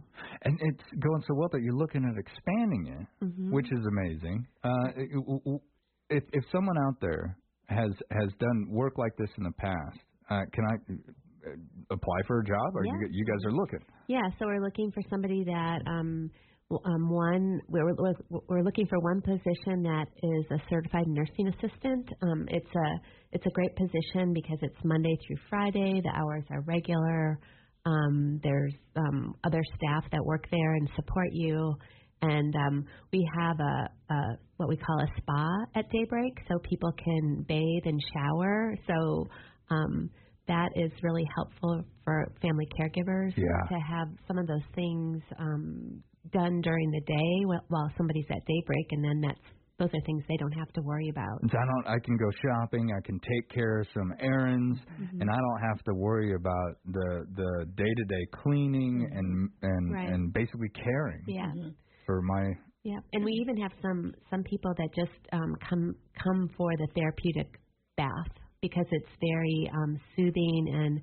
[0.45, 3.51] And it's going so well that you're looking at expanding it, Mhm.
[3.51, 4.38] which is amazing.
[4.63, 5.63] Uh, it- w- w-
[6.09, 9.99] if if someone out there has has done work like this in the past,
[10.30, 10.76] uh, can I
[11.49, 11.55] uh,
[11.97, 13.07] apply for a job, or you Yeah.
[13.17, 13.84] you guys are looking?
[14.07, 16.32] Yeah, so we're looking for somebody that um
[16.91, 22.05] um one we're we're- we're looking for one position that is a certified nursing assistant.
[22.28, 22.89] Um it's a
[23.36, 27.39] it's a great position because it's Monday through Friday, the hours are regular.
[27.86, 31.74] Um there's um other staff that work there and support you
[32.22, 34.20] and um we have a, a
[34.58, 38.76] what we call a spa at daybreak so people can bathe and shower.
[38.88, 39.28] So
[39.70, 40.10] um
[40.48, 43.70] that is really helpful for family caregivers Yeah.
[43.70, 46.04] to have some of those things um,
[46.34, 49.40] done during the day while, while somebody's at daybreak, and then that's
[49.80, 51.40] those are things they don't have to worry about.
[51.42, 51.88] So I don't.
[51.88, 52.92] I can go shopping.
[52.96, 55.22] I can take care of some errands, Mhm.
[55.22, 59.94] and I don't have to worry about the the day to day cleaning and and
[59.94, 60.10] Right.
[60.10, 61.52] and basically caring Yeah.
[62.06, 62.54] for my.
[62.84, 66.88] Yeah, and we even have some some people that just um, come come for the
[66.96, 67.48] therapeutic
[67.98, 71.02] bath because it's very um, soothing and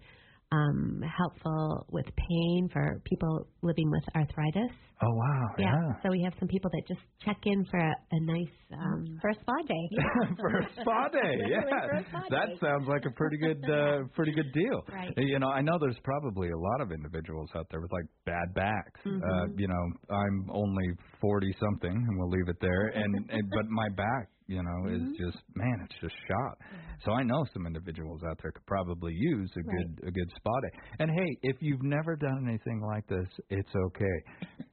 [0.52, 4.70] um, helpful with pain for people living with arthritis.
[5.02, 5.46] Oh wow!
[5.58, 5.66] Yeah.
[5.74, 5.92] Yeah.
[6.02, 9.28] So we have some people that just check in for a, a nice um, for
[9.28, 9.84] a spa day.
[10.40, 11.36] for a spa day.
[11.36, 12.58] Really Yeah, for a spa that day.
[12.62, 14.80] sounds like a pretty good, uh, pretty good deal.
[14.90, 15.12] Right.
[15.18, 18.54] You know, I know there's probably a lot of individuals out there with like bad
[18.54, 19.00] backs.
[19.04, 19.58] Uh, Mhm.
[19.58, 19.84] you know,
[20.14, 20.86] I'm only
[21.20, 22.86] forty something, and we'll leave it there.
[22.94, 24.94] And, and but my back, you know, Mhm.
[24.94, 26.58] is just man, it's just shot.
[27.04, 29.76] So I know some individuals out there could probably use a Right.
[29.76, 30.78] good, a good day.
[31.00, 34.18] And hey, if you've never done anything like this, it's okay.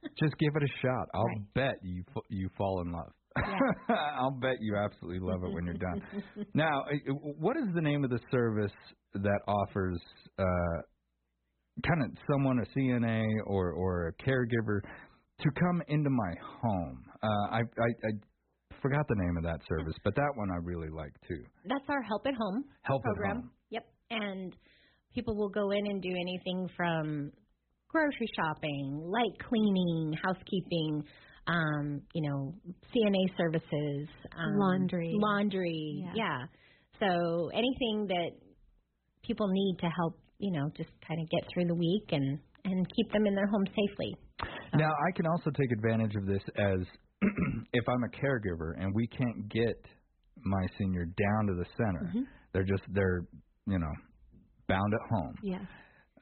[0.18, 1.08] just give it a shot.
[1.14, 3.12] I'll bet you you fall in love.
[3.88, 5.98] I'll bet you absolutely love it when you're done.
[6.54, 8.72] Now, uh, what is the name of the service
[9.14, 10.00] that offers
[10.38, 10.82] uh,
[11.86, 14.80] kind of someone, a CNA or or a caregiver,
[15.40, 17.04] to come into my home?
[17.22, 18.10] Uh, I, I I
[18.84, 21.42] forgot the name of that service, but that one I really like too.
[21.64, 23.32] That's our Help at Home Help at.
[23.32, 23.50] Home.
[23.70, 23.86] Yep.
[24.10, 24.52] And
[25.14, 27.32] people will go in and do anything from
[27.88, 31.02] grocery shopping, light cleaning, housekeeping,
[31.46, 32.54] um, you know,
[32.92, 35.12] CNA services, um, Laundry.
[35.14, 36.04] laundry.
[36.04, 36.12] Yeah.
[36.14, 36.38] Yeah.
[37.00, 38.30] So anything that
[39.26, 42.86] people need to help, you know, just kind of get through the week and and
[42.94, 44.14] keep them in their home safely.
[44.74, 46.80] Now, I can also take advantage of this as
[47.72, 49.76] if I'm a caregiver and we can't get
[50.42, 52.12] my senior down to the center.
[52.14, 52.22] Mhm.
[52.52, 53.22] They're just they're
[53.66, 53.92] you know
[54.68, 55.34] bound at home.
[55.42, 55.64] Yeah.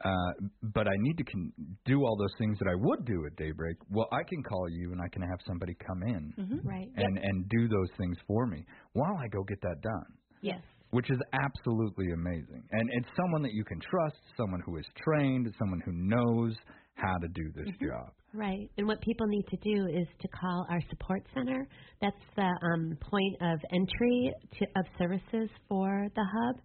[0.04, 0.32] Uh,
[0.74, 1.52] but I need to con-
[1.84, 3.76] do all those things that I would do at daybreak.
[3.88, 6.66] Well, I can call you and I can have somebody come in Mm-hmm.
[6.68, 6.88] Right.
[6.96, 10.06] and and do those things for me while I go get that done.
[10.40, 10.60] Yes.
[10.90, 12.62] Which is absolutely amazing.
[12.72, 16.54] And it's someone that you can trust, someone who is trained, someone who knows
[16.94, 17.86] how to do this Mm-hmm.
[17.86, 18.12] job.
[18.34, 18.70] Right.
[18.78, 21.68] And what people need to do is to call our support center.
[22.00, 26.56] That's the um, point of entry to, of services for the hub.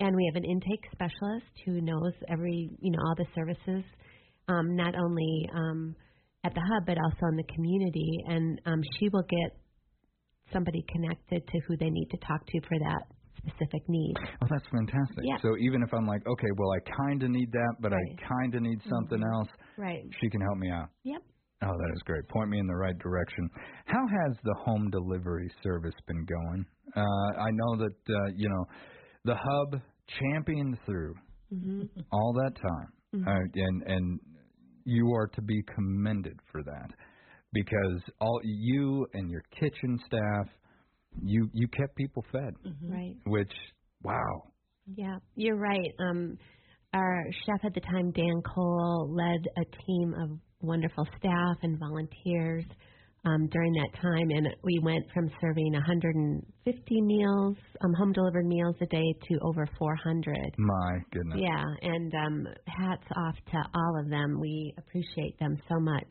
[0.00, 3.84] And we have an intake specialist who knows every, you know, all the services,
[4.48, 5.94] um, not only um,
[6.42, 8.10] at the hub, but also in the community.
[8.28, 9.60] And um, she will get
[10.54, 13.02] somebody connected to who they need to talk to for that
[13.36, 14.14] specific need.
[14.42, 15.24] Oh, that's fantastic.
[15.24, 15.36] Yeah.
[15.42, 18.54] So even if I'm like, okay, well, I kind of need that, but I kind
[18.54, 19.32] of need something Mhm.
[19.34, 19.48] else,
[19.80, 20.04] Right.
[20.20, 20.88] she can help me out.
[21.04, 21.22] Yep.
[21.62, 22.26] Oh, that is great.
[22.28, 23.48] Point me in the right direction.
[23.86, 26.66] How has the home delivery service been going?
[26.96, 28.64] Uh, I know that uh, you know
[29.24, 29.80] the hub
[30.20, 31.14] championed through
[31.50, 33.26] hmm all that time, Mhm.
[33.26, 34.20] uh, and and
[34.84, 36.90] you are to be commended for that
[37.52, 40.46] because all you and your kitchen staff,
[41.22, 42.54] you you kept people fed,
[42.88, 43.16] Right.
[43.26, 43.52] which
[44.02, 44.42] wow,
[44.96, 45.92] Yeah, you're right.
[46.00, 46.38] Um,
[46.94, 50.30] our chef at the time, Dan Cole, led a team of
[50.60, 52.64] wonderful staff and volunteers
[53.24, 58.76] um, during that time, and we went from serving 150 meals, um, home delivered meals
[58.80, 60.54] a day, to over 400.
[60.56, 61.38] my goodness.
[61.38, 64.40] Yeah, and um, hats off to all of them.
[64.40, 66.08] We appreciate them so much.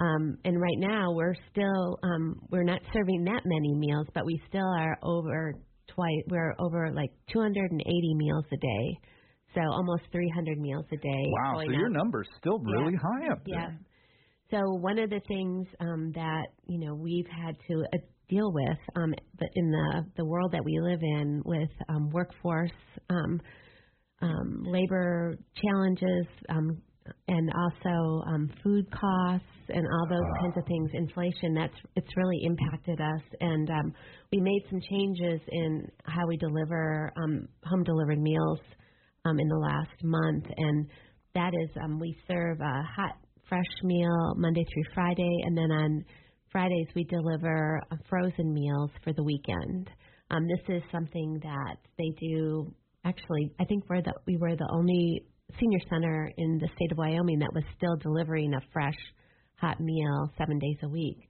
[0.00, 4.40] Um, and right now, we're still um, we're not serving that many meals, but we
[4.48, 5.52] still are over
[5.88, 6.22] twice.
[6.28, 8.98] We're over like 280 meals a day,
[9.54, 11.24] so almost 300 meals a day.
[11.32, 12.98] Wow, so going your number's still really Yeah.
[13.00, 13.60] high up there.
[13.60, 13.70] Yeah.
[14.50, 18.78] So one of the things um, that you know we've had to uh, deal with
[18.96, 22.70] um, the, in the the world that we live in with um, workforce
[23.10, 23.40] um,
[24.20, 26.82] um, labor challenges um,
[27.28, 31.54] and also um, food costs and all those kinds of things, inflation.
[31.54, 33.92] That's it's really impacted us, and um,
[34.32, 38.60] we made some changes in how we deliver um, home delivered meals
[39.24, 40.86] um, in the last month, and
[41.34, 43.16] that is um, we serve a hot
[43.48, 46.04] fresh meal Monday through Friday, and then on
[46.50, 49.90] Fridays we deliver uh, frozen meals for the weekend.
[50.30, 52.72] Um, this is something that they do.
[53.04, 55.24] Actually, I think we're the we were the only
[55.58, 58.98] senior center in the state of Wyoming that was still delivering a fresh
[59.56, 61.27] hot meal seven days a week.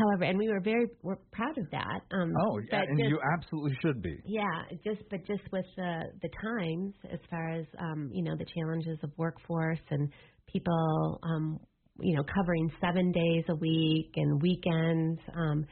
[0.00, 2.00] However, and we were very we're proud of that.
[2.10, 4.16] Um, Oh, yeah, and just- you absolutely should be.
[4.24, 5.92] yeah, just but just with the
[6.22, 10.10] the times, as far as um, you know, the challenges of workforce and
[10.52, 11.58] people, um,
[12.00, 15.64] you know, covering seven days a week and weekends, um,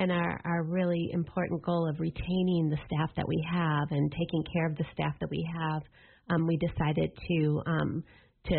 [0.00, 4.42] and our our really important goal of retaining the staff that we have and taking
[4.52, 5.82] care of the staff that we have,
[6.30, 8.02] um, we decided to um,
[8.46, 8.56] to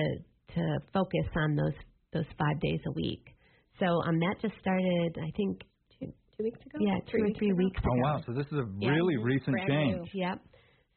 [0.55, 1.77] to focus on those
[2.13, 3.25] those five days a week.
[3.79, 5.61] So um, that just started, I think,
[5.99, 6.07] two
[6.37, 6.77] two weeks ago.
[6.79, 7.89] yeah, two or three weeks ago.
[7.93, 8.89] Oh wow, so this is a Yeah.
[8.89, 9.95] really recent Brand change.
[10.13, 10.21] new.
[10.21, 10.39] Yep.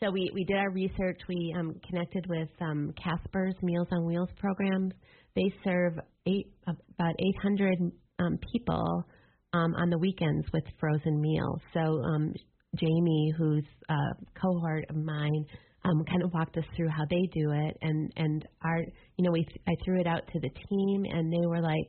[0.03, 1.21] So we, we did our research.
[1.29, 4.95] We um, connected with um, Casper's Meals on Wheels programs.
[5.37, 5.93] They serve
[6.27, 7.75] eight about 800
[8.19, 9.05] um, people
[9.53, 11.61] um, on the weekends with frozen meals.
[11.75, 12.33] So um,
[12.77, 13.95] Jamie, who's a
[14.41, 15.45] cohort of mine,
[15.85, 18.79] um, kind of walked us through how they do it, and and our
[19.17, 21.89] you know we I threw it out to the team, and they were like,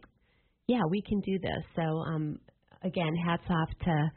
[0.71, 1.63] yeah, we can do this.
[1.75, 2.39] So um,
[2.83, 4.11] again, hats off to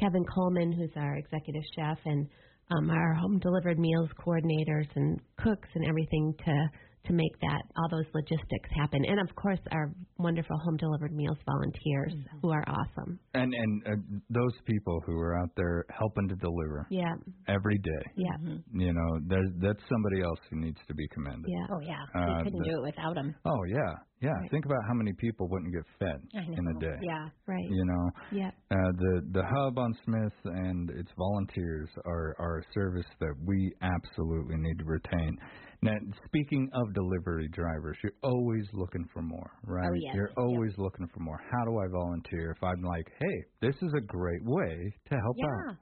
[0.00, 2.26] Kevin Coleman, who's our executive chef, and
[2.70, 6.70] um, our home delivered meals coordinators and cooks and everything to
[7.06, 9.04] to make that all those logistics happen.
[9.06, 13.18] And of course, our wonderful home delivered meals volunteers who are awesome.
[13.34, 13.90] And and uh,
[14.30, 17.14] those people who are out there helping to deliver Yeah.
[17.48, 18.02] every day.
[18.16, 18.36] Yeah.
[18.72, 21.46] You know, there's that's somebody else who needs to be commended.
[21.48, 21.66] Yeah.
[21.70, 23.34] Oh yeah, Uh, we couldn't the- do it without them.
[23.46, 24.34] Oh yeah, yeah.
[24.50, 26.98] Think about how many people wouldn't get fed in a day.
[27.02, 27.28] Yeah.
[27.46, 27.68] Right.
[27.70, 28.50] You know, Yeah.
[28.70, 33.72] uh, the the hub on Smith and its volunteers are are a service that we
[33.82, 35.36] absolutely need to retain.
[35.80, 35.94] Now,
[36.26, 39.88] speaking of delivery drivers, you're always looking for more, right?
[39.88, 40.14] Oh, yes.
[40.14, 41.38] You're always looking for more.
[41.52, 45.36] How do I volunteer if I'm like, hey, this is a great way to help
[45.36, 45.46] Yeah.
[45.46, 45.76] out?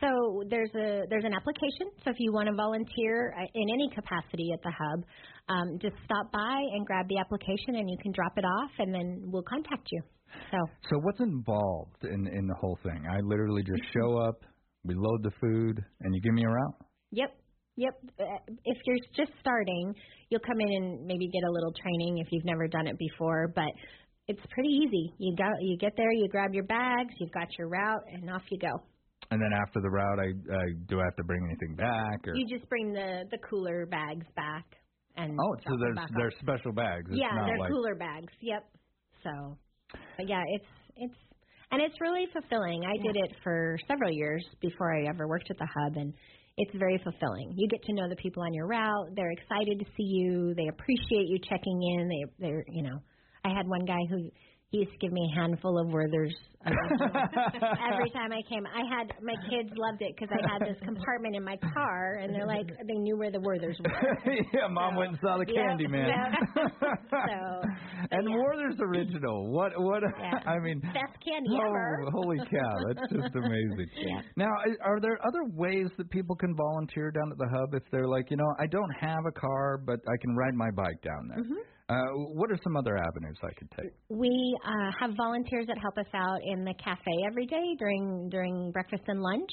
[0.00, 1.90] So there's a there's an application.
[2.04, 5.04] So if you want to volunteer uh, in any capacity at the hub,
[5.48, 8.94] um, just stop by and grab the application, and you can drop it off, and
[8.94, 10.00] then we'll contact you.
[10.50, 13.04] So So what's involved in in the whole thing?
[13.10, 14.44] I literally just show up,
[14.84, 16.76] we load the food, and you give me a route.
[17.10, 17.30] Yep.
[17.80, 17.94] Yep.
[18.20, 18.24] Uh,
[18.64, 19.94] If you're just starting,
[20.28, 23.48] you'll come in and maybe get a little training if you've never done it before,
[23.54, 23.72] but
[24.28, 25.14] it's pretty easy.
[25.18, 28.42] You go you get there, you grab your bags, you've got your route and off
[28.50, 28.70] you go.
[29.30, 32.28] And then after the route, I, I do I have to bring anything back?
[32.28, 34.66] Or You just bring the the cooler bags back
[35.16, 36.40] and oh, so there's there's off.
[36.40, 37.06] special bags.
[37.10, 38.32] It's yeah, they're like, cooler bags.
[38.40, 38.64] Yep.
[39.24, 39.56] So,
[40.16, 41.14] but yeah, it's it's
[41.72, 42.82] and it's really fulfilling.
[42.84, 46.12] I did it for several years before I ever worked at the hub, and
[46.60, 47.54] it's very fulfilling.
[47.56, 49.08] You get to know the people on your route.
[49.16, 50.54] They're excited to see you.
[50.54, 52.08] They appreciate you checking in.
[52.08, 53.00] They they're you know,
[53.44, 54.30] I had one guy who
[54.70, 56.34] he used to give me a handful of Werther's
[56.66, 58.66] every time I came.
[58.66, 62.34] I had my kids loved it because I had this compartment in my car, and
[62.34, 64.18] they're like they knew where the Werther's were.
[64.52, 66.06] yeah, mom went and saw the Yep, candy man.
[66.06, 66.68] yep.
[67.10, 67.68] so
[68.10, 69.50] and Werther's original.
[69.50, 70.02] What what?
[70.46, 72.04] I mean, best candy oh, ever.
[72.12, 73.88] holy cow, that's just amazing.
[73.96, 74.20] Yeah.
[74.36, 77.82] Now, i- are there other ways that people can volunteer down at the hub if
[77.90, 81.00] they're like, you know, I don't have a car, but I can ride my bike
[81.02, 81.42] down there?
[81.44, 81.60] Mm-hmm.
[81.90, 83.92] Uh, what are some other avenues I could take?
[84.08, 88.70] We uh, have volunteers that help us out in the cafe every day during during
[88.72, 89.50] breakfast and lunch.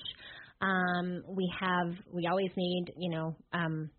[0.61, 3.89] Um, we have we always need you know um,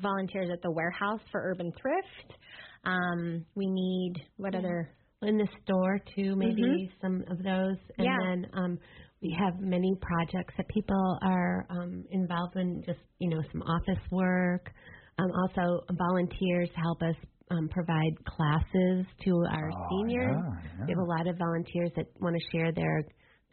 [0.00, 2.40] volunteers at the warehouse for urban thrift.
[2.84, 4.56] Um, we need what Yeah.
[4.56, 4.90] other
[5.22, 6.76] in the store too, maybe Mhm.
[7.02, 7.76] some of those.
[7.98, 8.18] And Yeah.
[8.18, 8.78] then um
[9.22, 14.02] we have many projects that people are um involved in just, you know, some office
[14.10, 14.70] work.
[15.18, 17.16] Um also volunteers help us
[17.50, 20.36] um provide classes to our Oh, seniors.
[20.36, 20.84] yeah, yeah.
[20.86, 23.04] We have a lot of volunteers that want to share their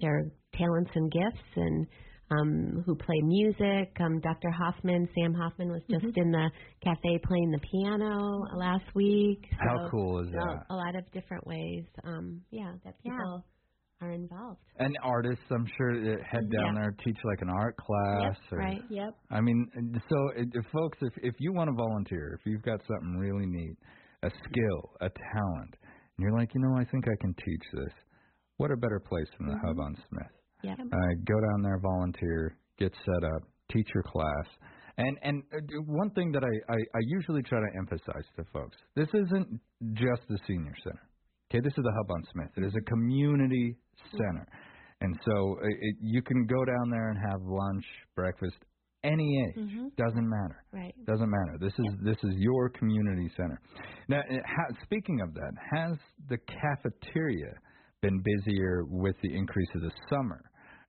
[0.01, 1.87] their talents and gifts and
[2.29, 3.95] um, who play music.
[4.01, 4.51] Um, Dr.
[4.51, 6.19] Hoffman, Sam Hoffman, was just Mm-hmm.
[6.19, 6.51] in the
[6.83, 9.45] cafe playing the piano last week.
[9.59, 10.65] How cool is that?
[10.69, 11.85] A lot of different ways.
[12.03, 13.45] Um, yeah, that people
[14.01, 14.59] are involved.
[14.79, 16.81] And artists, I'm sure, that head down Yeah.
[16.81, 18.37] there teach like an art class.
[18.51, 18.81] or, right.
[18.89, 19.15] Yep.
[19.31, 19.67] I mean,
[20.09, 23.45] so if, if folks, if if you want to volunteer, if you've got something really
[23.47, 23.75] neat,
[24.23, 27.93] a skill, a talent, and you're like, you know, I think I can teach this.
[28.57, 29.67] What a better place than the Mm-hmm.
[29.67, 30.31] Hub on Smith?
[30.63, 30.73] Yeah.
[30.73, 34.47] Uh, go down there, volunteer, get set up, teach your class.
[34.97, 38.75] And and uh, one thing that I, I, I usually try to emphasize to folks,
[38.95, 39.59] this isn't
[39.93, 41.01] just the senior center.
[41.49, 42.51] Okay, this is the Hub on Smith.
[42.57, 43.77] It is a community
[44.11, 44.47] center.
[44.99, 47.85] And so it, you can go down there and have lunch,
[48.15, 48.55] breakfast,
[49.03, 49.63] any age.
[49.63, 49.95] Mhm.
[49.95, 50.63] Doesn't matter.
[50.73, 50.93] Right.
[51.05, 51.57] Doesn't matter.
[51.59, 53.59] This is this is your community center.
[54.09, 55.97] Now, it ha- speaking of that, has
[56.29, 57.53] the cafeteria
[58.01, 60.41] been busier with the increase of the summer?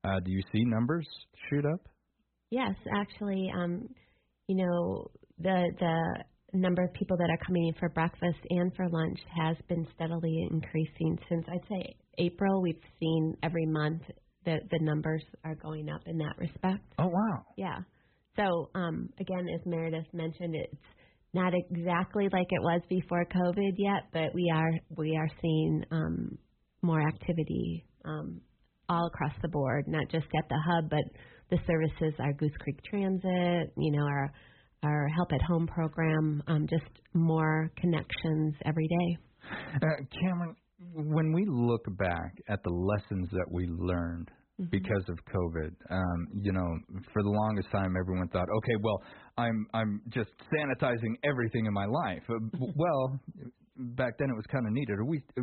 [0.04, 1.06] Uh, do you see numbers
[1.48, 1.80] shoot up?
[2.50, 3.88] Yes, actually, um,
[4.48, 5.06] you know,
[5.38, 6.24] the the
[6.56, 10.48] number of people that are coming in for breakfast and for lunch has been steadily
[10.50, 12.62] increasing since I'd say April.
[12.62, 14.02] We've seen every month
[14.44, 16.84] the the numbers are going up in that respect.
[16.98, 17.44] Oh wow!
[17.56, 17.78] Yeah.
[18.36, 20.82] So um, again, as Meredith mentioned, it's
[21.34, 26.38] not exactly like it was before COVID yet, but we are we are seeing um,
[26.82, 28.40] more activity um,
[28.88, 31.04] all across the board, not just at the hub, but
[31.50, 34.32] the services, our Goose Creek Transit, you know, our
[34.82, 39.18] our Help at Home program, um, just more connections every day.
[39.76, 39.86] Uh,
[40.22, 40.54] Cameron,
[40.94, 44.70] when we look back at the lessons that we learned Mm-hmm.
[44.70, 46.66] because of COVID, um, you know,
[47.12, 49.00] for the longest time, everyone thought, okay, well,
[49.36, 52.24] I'm I'm just sanitizing everything in my life.
[52.28, 53.20] Uh, well,
[53.76, 54.98] back then it was kind of needed.
[54.98, 55.22] Are we?
[55.38, 55.42] uh,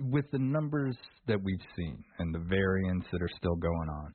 [0.00, 0.98] With the numbers
[1.28, 4.12] that we've seen and the variants that are still going on,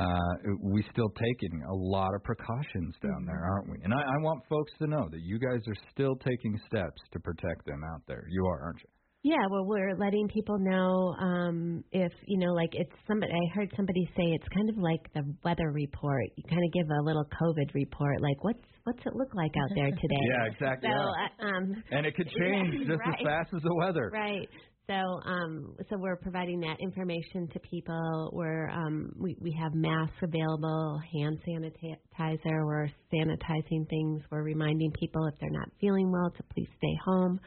[0.00, 3.76] uh, we still taking a lot of precautions down there, aren't we?
[3.84, 7.20] And I, I want folks to know that you guys are still taking steps to
[7.20, 8.24] protect them out there.
[8.30, 8.88] You are, aren't you?
[9.22, 13.30] Yeah, well, we're letting people know um, if you know, like it's somebody.
[13.30, 16.24] I heard somebody say it's kind of like the weather report.
[16.36, 19.68] You kind of give a little COVID report, like what's what's it look like out
[19.74, 20.24] there today?
[20.24, 20.88] Yeah, exactly.
[20.88, 21.46] So, yeah.
[21.46, 23.20] uh, um, And it could change just right.
[23.20, 24.10] as fast as the weather.
[24.10, 24.48] Right.
[24.90, 28.30] So, um, so we're providing that information to people.
[28.32, 32.66] We're um, we we have masks available, hand sanitizer.
[32.66, 34.22] We're sanitizing things.
[34.32, 37.38] We're reminding people if they're not feeling well to please stay home.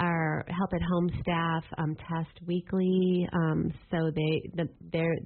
[0.00, 5.16] Our help at home staff um, test weekly, um, so they the, they're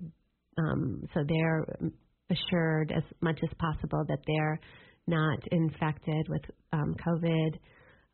[0.59, 1.64] um, so they're
[2.30, 4.59] assured as much as possible that they're
[5.07, 6.42] not infected with
[6.72, 7.59] um, COVID.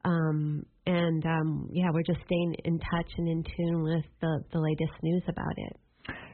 [0.05, 4.59] Um, and um, yeah, we're just staying in touch and in tune with the, the
[4.59, 5.77] latest news about it.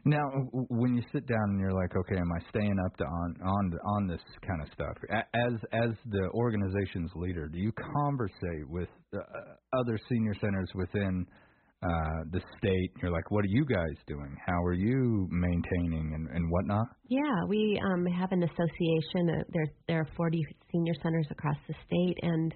[0.04, 0.22] Now,
[0.70, 3.72] when you sit down and you're like, okay, am I staying up to on on
[3.96, 4.96] on this kind of stuff?
[5.10, 9.18] As as the organization's leader, do you conversate with uh,
[9.72, 11.26] other senior centers within
[11.82, 12.90] uh, the state?
[13.02, 14.36] You're like, what are you guys doing?
[14.46, 16.86] How are you maintaining and, and whatnot?
[17.08, 19.28] Yeah, we um, have an association.
[19.28, 20.40] Uh, there there are 40
[20.70, 22.54] senior centers across the state, and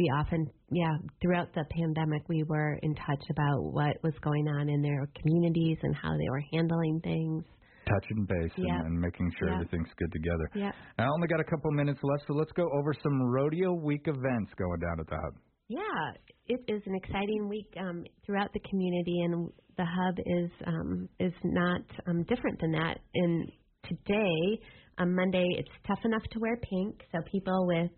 [0.00, 4.70] we often, yeah, throughout the pandemic, we were in touch about what was going on
[4.70, 7.44] in their communities and how they were handling things.
[7.84, 10.48] Touching base and, and making sure everything's good together.
[10.54, 10.72] Yeah.
[10.98, 14.52] I only got a couple minutes left, so let's go over some rodeo week events
[14.56, 15.34] going down at the hub.
[15.68, 16.04] Yeah,
[16.46, 21.32] it is an exciting week um, throughout the community, and the hub is um, is
[21.44, 22.98] not um, different than that.
[23.14, 23.50] And
[23.84, 24.60] today,
[24.98, 27.90] on Monday, it's tough enough to wear pink, so people with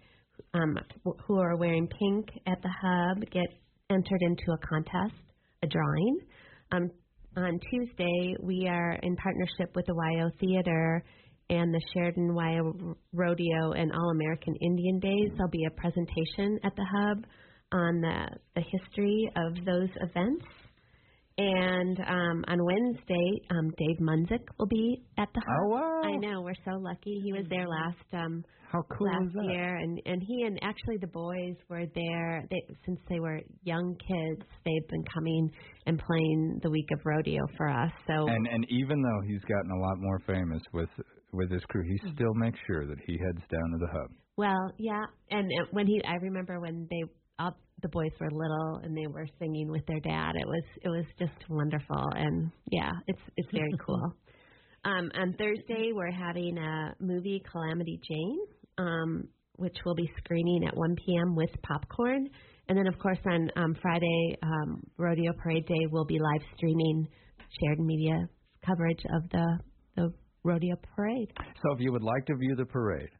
[0.54, 0.76] um,
[1.26, 3.46] who are wearing pink at the hub get
[3.90, 5.20] entered into a contest,
[5.62, 6.18] a drawing.
[6.72, 6.90] Um,
[7.36, 11.02] on Tuesday, we are in partnership with the WYO Theater
[11.50, 15.30] and the Sheridan WYO Rodeo and All American Indian Days.
[15.36, 17.24] There'll be a presentation at the hub
[17.72, 20.44] on the, the history of those events.
[21.38, 25.56] And um, on Wednesday, um, Dave Munsick will be at the hub.
[25.64, 26.02] Oh, wow.
[26.04, 27.20] I know we're so lucky.
[27.24, 29.44] He was there last um, How cool last is that?
[29.52, 32.44] year, and and he and actually the boys were there.
[32.50, 35.50] They since they were young kids, they've been coming
[35.86, 37.90] and playing the week of rodeo for us.
[38.06, 40.90] So And and even though he's gotten a lot more famous with
[41.32, 42.08] with his crew, Mm-hmm.
[42.08, 44.10] he still makes sure that he heads down to the hub.
[44.36, 47.02] Well, yeah, and uh, when he, I remember when they,
[47.42, 50.32] all the boys were little and they were singing with their dad.
[50.36, 54.14] It was, it was just wonderful, and yeah, it's, it's very cool.
[54.84, 58.38] Um, on Thursday, we're having a movie, Calamity Jane,
[58.78, 61.36] um, which will be screening at 1 p.m.
[61.36, 62.28] with popcorn,
[62.68, 67.06] and then of course on um, Friday, um, Rodeo Parade Day, we'll be live streaming
[67.60, 68.28] Sheridan Media
[68.64, 69.58] coverage of the
[69.96, 70.12] the
[70.44, 71.28] rodeo parade.
[71.62, 73.10] So if you would like to view the parade,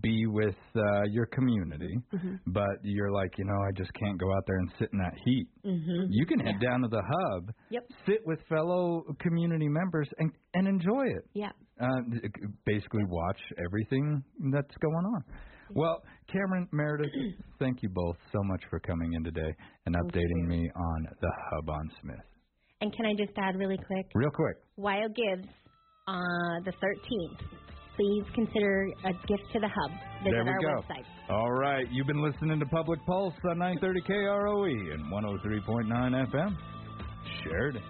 [0.00, 2.40] be with uh, your community, Mhm.
[2.46, 5.14] but you're like, you know, I just can't go out there and sit in that
[5.24, 5.46] heat.
[5.64, 6.06] Mm-hmm.
[6.10, 7.84] You can head down to the hub, Yep.
[8.06, 11.24] sit with fellow community members, and and enjoy it.
[11.34, 11.50] Yeah.
[11.80, 12.00] Uh,
[12.64, 14.22] basically, watch everything
[14.52, 15.24] that's going on.
[15.74, 17.10] Well, Cameron Meredith,
[17.58, 19.52] thank you both so much for coming in today
[19.86, 22.20] and updating me on the hub on Smith.
[22.80, 24.06] And can I just add really quick?
[24.14, 24.56] Real quick.
[24.78, 25.48] WyoGives
[26.06, 27.40] uh, the 13th,
[27.96, 29.90] please consider a gift to the hub.
[30.24, 30.82] Visit there we our go.
[30.82, 31.04] website.
[31.30, 36.56] All right, you've been listening to Public Pulse on 930 KROE and 103.9 FM.
[37.42, 37.80] Shared.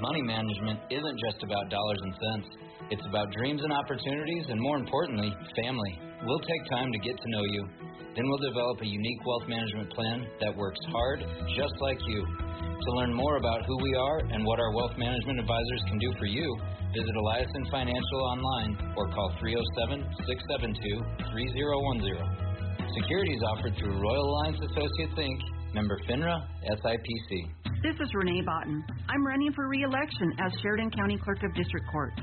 [0.00, 2.48] Money management isn't just about dollars and cents.
[2.90, 5.98] It's about dreams and opportunities, and more importantly, family.
[6.26, 7.62] We'll take time to get to know you.
[8.14, 11.24] Then we'll develop a unique wealth management plan that works hard,
[11.56, 12.20] just like you.
[12.24, 16.12] To learn more about who we are and what our wealth management advisors can do
[16.18, 16.46] for you,
[16.94, 21.00] visit Eliason Financial online or call 307 672
[21.32, 22.44] 3010.
[23.00, 25.40] Securities offered through Royal Alliance Associates Inc.,
[25.74, 26.38] member FINRA,
[26.70, 27.63] SIPC.
[27.84, 28.80] This is Renee Botten.
[29.10, 32.14] I'm running for re-election as Sheridan County Clerk of District Court.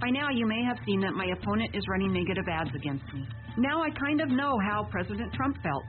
[0.00, 3.28] By now, you may have seen that my opponent is running negative ads against me.
[3.58, 5.84] Now I kind of know how President Trump felt.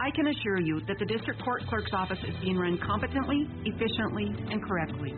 [0.00, 4.32] I can assure you that the District Court Clerk's office is being run competently, efficiently,
[4.48, 5.12] and correctly.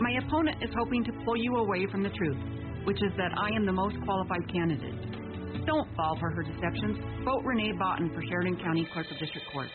[0.00, 2.40] My opponent is hoping to pull you away from the truth,
[2.88, 5.66] which is that I am the most qualified candidate.
[5.66, 6.96] Don't fall for her deceptions.
[7.22, 9.68] Vote Renee Botten for Sheridan County Clerk of District Court.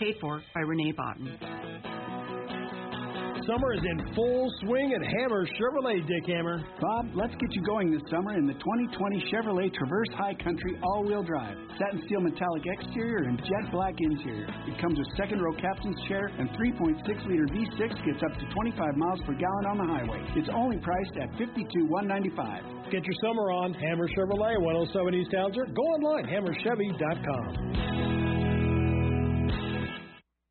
[0.00, 2.39] Paid for by Renee Botten.
[3.46, 6.62] Summer is in full swing at Hammer Chevrolet, Dick Hammer.
[6.80, 11.22] Bob, let's get you going this summer in the 2020 Chevrolet Traverse High Country all-wheel
[11.22, 11.56] drive.
[11.78, 14.46] Satin steel metallic exterior and jet black interior.
[14.68, 19.22] It comes with second row captain's chair and 3.6-liter V6 gets up to 25 miles
[19.24, 20.22] per gallon on the highway.
[20.36, 22.92] It's only priced at $52,195.
[22.92, 25.74] Get your summer on Hammer Chevrolet, 107 East Townsend.
[25.74, 28.49] Go online, hammerchevy.com.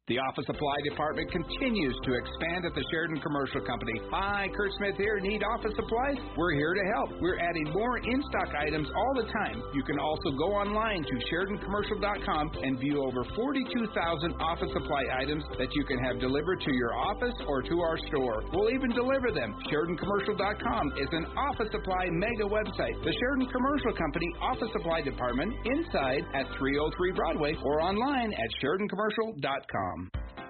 [0.09, 3.93] The office supply department continues to expand at the Sheridan Commercial Company.
[4.09, 5.21] Hi, Kurt Smith here.
[5.21, 6.17] Need office supplies?
[6.33, 7.21] We're here to help.
[7.21, 9.61] We're adding more in stock items all the time.
[9.69, 15.69] You can also go online to SheridanCommercial.com and view over 42,000 office supply items that
[15.77, 18.41] you can have delivered to your office or to our store.
[18.49, 19.53] We'll even deliver them.
[19.69, 22.97] SheridanCommercial.com is an office supply mega website.
[23.05, 29.98] The Sheridan Commercial Company Office Supply Department inside at 303 Broadway or online at SheridanCommercial.com.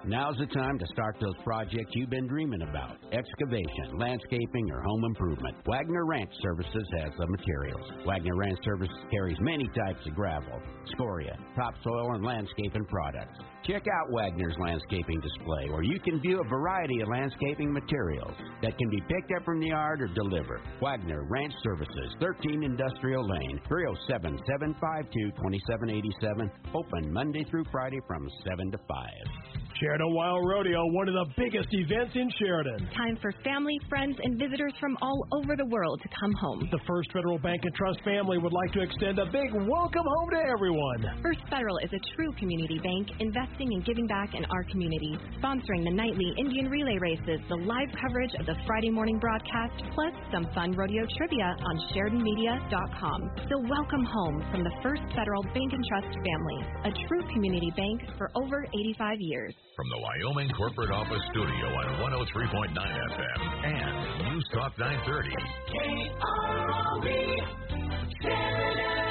[0.06, 2.96] Now's the time to start those projects you've been dreaming about.
[3.12, 5.54] Excavation, landscaping, or home improvement.
[5.66, 8.06] Wagner Ranch Services has the materials.
[8.06, 10.58] Wagner Ranch Services carries many types of gravel,
[10.92, 13.38] scoria, topsoil, and landscaping products.
[13.66, 18.78] Check out Wagner's landscaping display where you can view a variety of landscaping materials that
[18.78, 20.62] can be picked up from the yard or delivered.
[20.80, 26.50] Wagner Ranch Services, 13 Industrial Lane, 307 752 2787.
[26.74, 29.49] Open Monday through Friday from 7 to 5.
[29.80, 32.84] Sheridan WYO Rodeo, one of the biggest events in Sheridan.
[32.92, 36.68] Time for family, friends, and visitors from all over the world to come home.
[36.70, 40.28] The First Federal Bank and Trust family would like to extend a big welcome home
[40.36, 41.00] to everyone.
[41.24, 45.88] First Federal is a true community bank, investing and giving back in our community, sponsoring
[45.88, 50.44] the nightly Indian relay races, the live coverage of the Friday morning broadcast, plus some
[50.52, 53.48] fun rodeo trivia on SheridanMedia.com.
[53.48, 58.04] So welcome home from the First Federal Bank and Trust family, a true community bank
[58.20, 59.54] for over 85 years.
[59.76, 65.30] From the Wyoming Corporate Office Studio on 103.9 FM and News Talk 930.
[65.70, 67.36] KROE,
[68.20, 69.09] Sheridan.